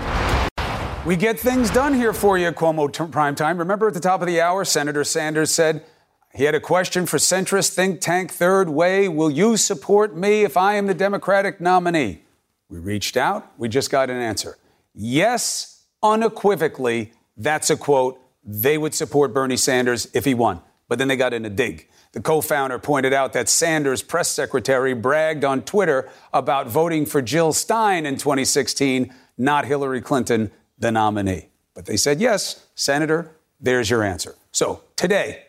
[1.06, 3.58] We get things done here for you, Cuomo t- Prime Time.
[3.58, 5.84] Remember at the top of the hour, Senator Sanders said
[6.36, 9.08] he had a question for centrist think tank Third Way.
[9.08, 12.22] Will you support me if I am the Democratic nominee?
[12.70, 13.52] We reached out.
[13.58, 14.58] We just got an answer.
[14.94, 18.22] Yes, unequivocally, that's a quote.
[18.52, 20.62] They would support Bernie Sanders if he won.
[20.88, 21.88] But then they got in a dig.
[22.14, 27.22] The co founder pointed out that Sanders' press secretary bragged on Twitter about voting for
[27.22, 31.50] Jill Stein in 2016, not Hillary Clinton, the nominee.
[31.76, 34.36] But they said, yes, Senator, there's your answer.
[34.52, 35.44] So today,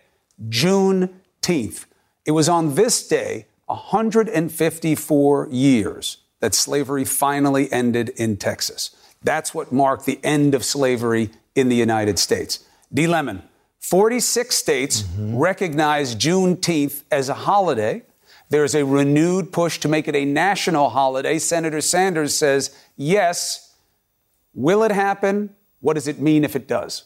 [0.51, 1.87] Juneteenth,
[2.27, 8.95] it was on this day, 154 years, that slavery finally ended in Texas.
[9.23, 12.67] That's what marked the end of slavery in the United States.
[12.93, 13.07] D.
[13.07, 13.43] Lemon,
[13.79, 15.37] 46 states mm-hmm.
[15.37, 18.03] recognize Juneteenth as a holiday.
[18.49, 21.39] There's a renewed push to make it a national holiday.
[21.39, 23.75] Senator Sanders says, yes.
[24.55, 25.55] Will it happen?
[25.81, 27.05] What does it mean if it does?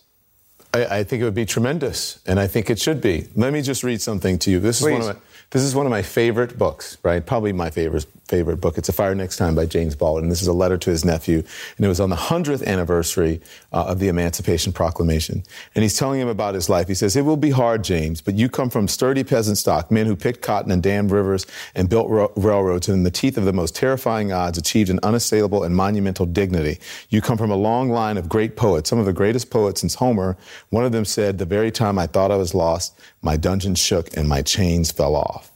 [0.74, 3.28] I, I think it would be tremendous, and I think it should be.
[3.37, 4.59] Let me just read something to you.
[4.59, 4.99] This Please.
[4.99, 7.24] is one of my this is one of my favorite books, right?
[7.24, 8.76] Probably my favorite favorite book.
[8.76, 10.28] It's A Fire Next Time by James Baldwin.
[10.28, 11.45] This is a letter to his nephew,
[11.76, 13.41] and it was on the 100th anniversary
[13.75, 15.43] uh, of the Emancipation Proclamation.
[15.75, 16.87] And he's telling him about his life.
[16.87, 20.07] He says, It will be hard, James, but you come from sturdy peasant stock, men
[20.07, 21.45] who picked cotton and dammed rivers
[21.75, 25.01] and built ro- railroads, and in the teeth of the most terrifying odds achieved an
[25.03, 26.79] unassailable and monumental dignity.
[27.09, 29.97] You come from a long line of great poets, some of the greatest poets since
[29.97, 30.37] Homer.
[30.70, 34.16] One of them said, The very time I thought I was lost, my dungeon shook
[34.16, 35.51] and my chains fell off.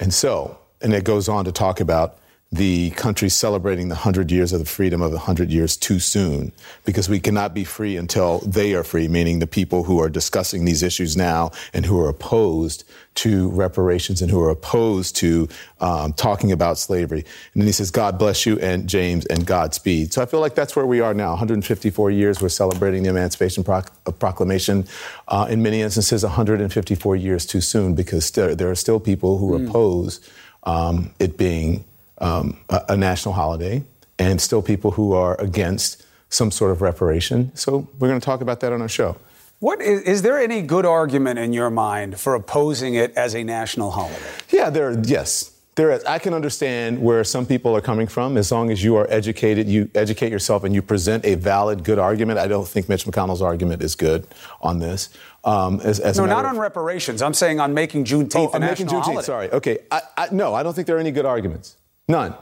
[0.00, 2.18] And so, and it goes on to talk about
[2.50, 6.50] the country celebrating the 100 years of the freedom of the 100 years too soon
[6.86, 10.64] because we cannot be free until they are free, meaning the people who are discussing
[10.64, 12.84] these issues now and who are opposed
[13.16, 15.46] to reparations and who are opposed to
[15.80, 17.22] um, talking about slavery.
[17.52, 20.14] And then he says, God bless you and James and Godspeed.
[20.14, 21.30] So I feel like that's where we are now.
[21.30, 24.86] 154 years, we're celebrating the Emancipation Proc- uh, Proclamation.
[25.26, 29.58] Uh, in many instances, 154 years too soon because st- there are still people who
[29.58, 29.68] mm.
[29.68, 30.20] oppose
[30.62, 31.84] um, it being
[32.20, 33.82] um, a, a national holiday,
[34.18, 37.54] and still people who are against some sort of reparation.
[37.54, 39.16] So we're going to talk about that on our show.
[39.60, 43.42] What is, is, there any good argument in your mind for opposing it as a
[43.42, 44.18] national holiday?
[44.50, 44.96] Yeah, there.
[45.00, 46.04] Yes, there is.
[46.04, 48.36] I can understand where some people are coming from.
[48.36, 51.98] As long as you are educated, you educate yourself, and you present a valid, good
[51.98, 52.38] argument.
[52.38, 54.28] I don't think Mitch McConnell's argument is good
[54.60, 55.08] on this.
[55.42, 57.20] Um, as, as no, not of, on reparations.
[57.20, 59.22] I'm saying on making Juneteenth oh, a national Juneteenth, holiday.
[59.22, 59.50] Sorry.
[59.50, 59.78] Okay.
[59.90, 61.76] I, I, no, I don't think there are any good arguments.
[62.08, 62.34] None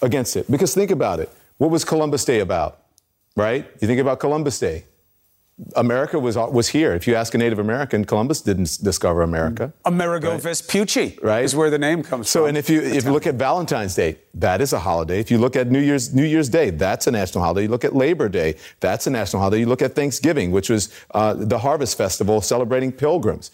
[0.00, 0.50] against it.
[0.50, 1.30] Because think about it.
[1.58, 2.78] What was Columbus Day about?
[3.36, 3.68] Right?
[3.80, 4.84] You think about Columbus Day.
[5.74, 6.94] America was was here.
[6.94, 9.72] If you ask a Native American, Columbus didn't discover America.
[9.84, 10.40] Amerigo right?
[10.40, 11.44] Vespucci right?
[11.44, 12.44] is where the name comes so, from.
[12.44, 15.18] So, and if you if you look at Valentine's Day, that is a holiday.
[15.18, 17.62] If you look at New Year's New Year's Day, that's a national holiday.
[17.62, 19.58] You look at Labor Day, that's a national holiday.
[19.58, 23.50] You look at Thanksgiving, which was uh, the Harvest Festival celebrating pilgrims.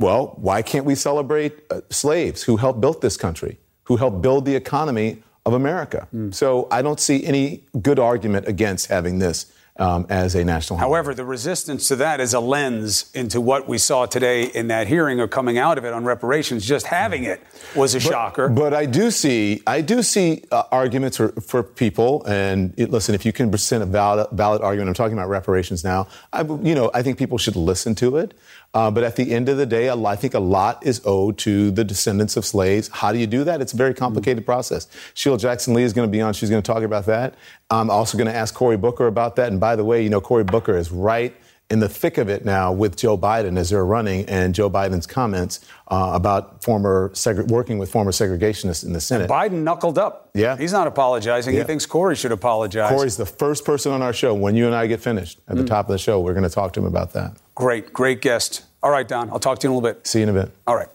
[0.00, 3.58] Well, why can't we celebrate uh, slaves who helped build this country?
[3.86, 6.08] Who helped build the economy of America.
[6.14, 6.34] Mm.
[6.34, 9.46] So I don't see any good argument against having this
[9.78, 10.90] um, as a national holiday.
[10.90, 14.86] However, the resistance to that is a lens into what we saw today in that
[14.86, 16.66] hearing or coming out of it on reparations.
[16.66, 17.42] Just having it
[17.74, 18.48] was a but, shocker.
[18.48, 22.24] But I do see, I do see uh, arguments for, for people.
[22.24, 25.84] And it, listen, if you can present a valid, valid argument, I'm talking about reparations
[25.84, 26.08] now.
[26.32, 28.34] I, you know, I think people should listen to it.
[28.74, 31.70] Uh, but at the end of the day, I think a lot is owed to
[31.70, 32.88] the descendants of slaves.
[32.88, 33.60] How do you do that?
[33.60, 34.52] It's a very complicated mm-hmm.
[34.52, 34.86] process.
[35.14, 36.34] Sheila Jackson Lee is going to be on.
[36.34, 37.34] She's going to talk about that.
[37.70, 39.50] I'm also going to ask Cory Booker about that.
[39.50, 41.34] And by the way, you know, Cory Booker is right
[41.68, 45.06] in the thick of it now with Joe Biden as they're running, and Joe Biden's
[45.06, 49.28] comments uh, about former seg- working with former segregationists in the Senate.
[49.28, 50.30] Biden knuckled up.
[50.34, 51.54] Yeah, he's not apologizing.
[51.54, 51.60] Yeah.
[51.60, 52.90] He thinks Cory should apologize.
[52.90, 54.32] Cory's the first person on our show.
[54.34, 55.68] When you and I get finished at the mm.
[55.68, 57.36] top of the show, we're going to talk to him about that.
[57.54, 58.64] Great, great guest.
[58.82, 59.30] All right, Don.
[59.30, 60.06] I'll talk to you in a little bit.
[60.06, 60.52] See you in a bit.
[60.66, 60.88] All right.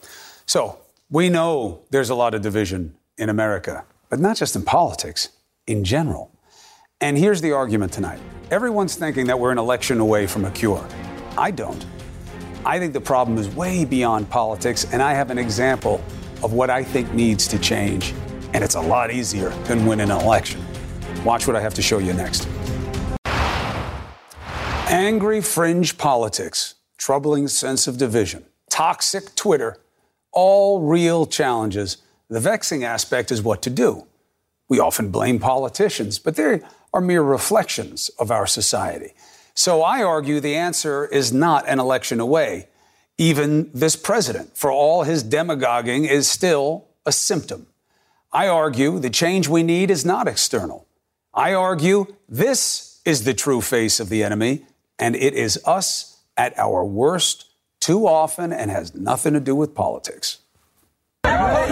[0.46, 5.30] So we know there's a lot of division in America, but not just in politics,
[5.68, 6.31] in general.
[7.04, 8.20] And here's the argument tonight
[8.52, 10.86] everyone's thinking that we're an election away from a cure.
[11.36, 11.84] I don't.
[12.64, 16.04] I think the problem is way beyond politics, and I have an example
[16.44, 18.14] of what I think needs to change.
[18.54, 20.64] And it's a lot easier than winning an election.
[21.24, 22.48] Watch what I have to show you next.
[24.92, 29.78] Angry fringe politics, troubling sense of division, toxic Twitter,
[30.32, 31.98] all real challenges.
[32.28, 34.06] The vexing aspect is what to do.
[34.70, 36.62] We often blame politicians, but they
[36.94, 39.14] are mere reflections of our society.
[39.54, 42.68] So I argue the answer is not an election away.
[43.18, 47.68] Even this president, for all his demagoguing, is still a symptom.
[48.32, 50.88] I argue the change we need is not external.
[51.34, 54.66] I argue this is the true face of the enemy,
[54.98, 57.46] and it is us at our worst
[57.80, 60.40] too often and has nothing to do with politics.
[61.24, 61.70] What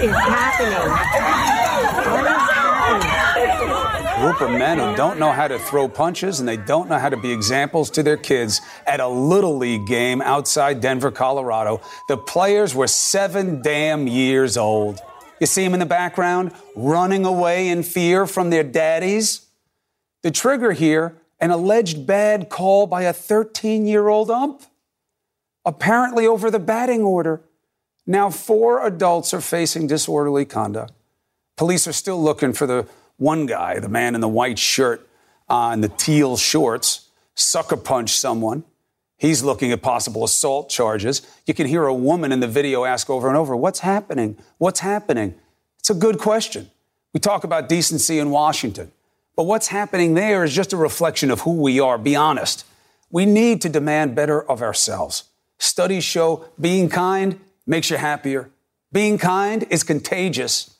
[0.00, 1.31] is happening?
[4.22, 7.08] Group of men who don't know how to throw punches and they don't know how
[7.08, 11.80] to be examples to their kids at a little league game outside Denver, Colorado.
[12.06, 15.00] The players were seven damn years old.
[15.40, 19.48] You see them in the background running away in fear from their daddies.
[20.22, 24.62] The trigger here an alleged bad call by a 13 year old ump,
[25.64, 27.40] apparently over the batting order.
[28.06, 30.92] Now, four adults are facing disorderly conduct.
[31.56, 32.86] Police are still looking for the
[33.22, 35.08] one guy, the man in the white shirt
[35.48, 38.64] uh, and the teal shorts, sucker punched someone.
[39.16, 41.22] He's looking at possible assault charges.
[41.46, 44.36] You can hear a woman in the video ask over and over, What's happening?
[44.58, 45.34] What's happening?
[45.78, 46.70] It's a good question.
[47.14, 48.90] We talk about decency in Washington,
[49.36, 51.98] but what's happening there is just a reflection of who we are.
[51.98, 52.66] Be honest.
[53.10, 55.24] We need to demand better of ourselves.
[55.58, 58.50] Studies show being kind makes you happier.
[58.90, 60.71] Being kind is contagious.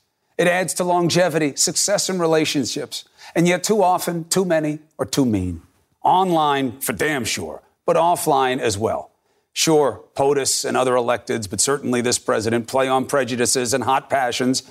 [0.42, 3.04] It adds to longevity, success in relationships.
[3.36, 5.62] And yet, too often, too many are too mean.
[6.02, 9.12] Online, for damn sure, but offline as well.
[9.52, 14.64] Sure, POTUS and other electeds, but certainly this president, play on prejudices and hot passions,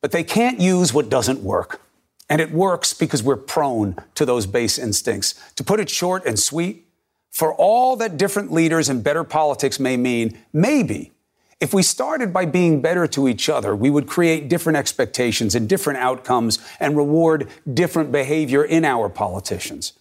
[0.00, 1.82] but they can't use what doesn't work.
[2.30, 5.34] And it works because we're prone to those base instincts.
[5.56, 6.86] To put it short and sweet,
[7.30, 11.12] for all that different leaders and better politics may mean, maybe
[11.60, 15.68] if we started by being better to each other, we would create different expectations and
[15.68, 19.94] different outcomes and reward different behavior in our politicians.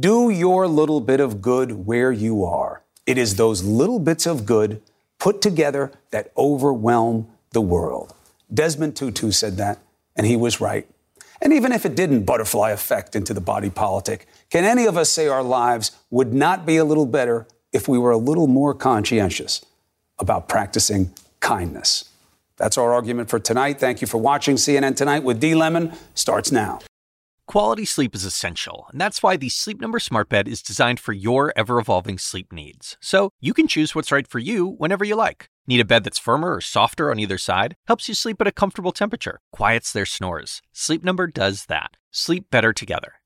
[0.00, 2.82] Do your little bit of good where you are.
[3.04, 4.80] It is those little bits of good
[5.18, 8.14] put together that overwhelm the world.
[8.52, 9.78] Desmond Tutu said that,
[10.14, 10.88] and he was right.
[11.40, 15.10] And even if it didn't butterfly effect into the body politic, can any of us
[15.10, 18.72] say our lives would not be a little better if we were a little more
[18.72, 19.64] conscientious?
[20.18, 22.10] About practicing kindness.
[22.56, 23.78] That's our argument for tonight.
[23.78, 25.54] Thank you for watching CNN Tonight with D.
[25.54, 25.92] Lemon.
[26.14, 26.80] Starts now.
[27.46, 31.12] Quality sleep is essential, and that's why the Sleep Number Smart Bed is designed for
[31.12, 32.96] your ever evolving sleep needs.
[33.00, 35.48] So you can choose what's right for you whenever you like.
[35.68, 37.76] Need a bed that's firmer or softer on either side?
[37.86, 40.60] Helps you sleep at a comfortable temperature, quiets their snores.
[40.72, 41.96] Sleep Number does that.
[42.10, 43.15] Sleep better together.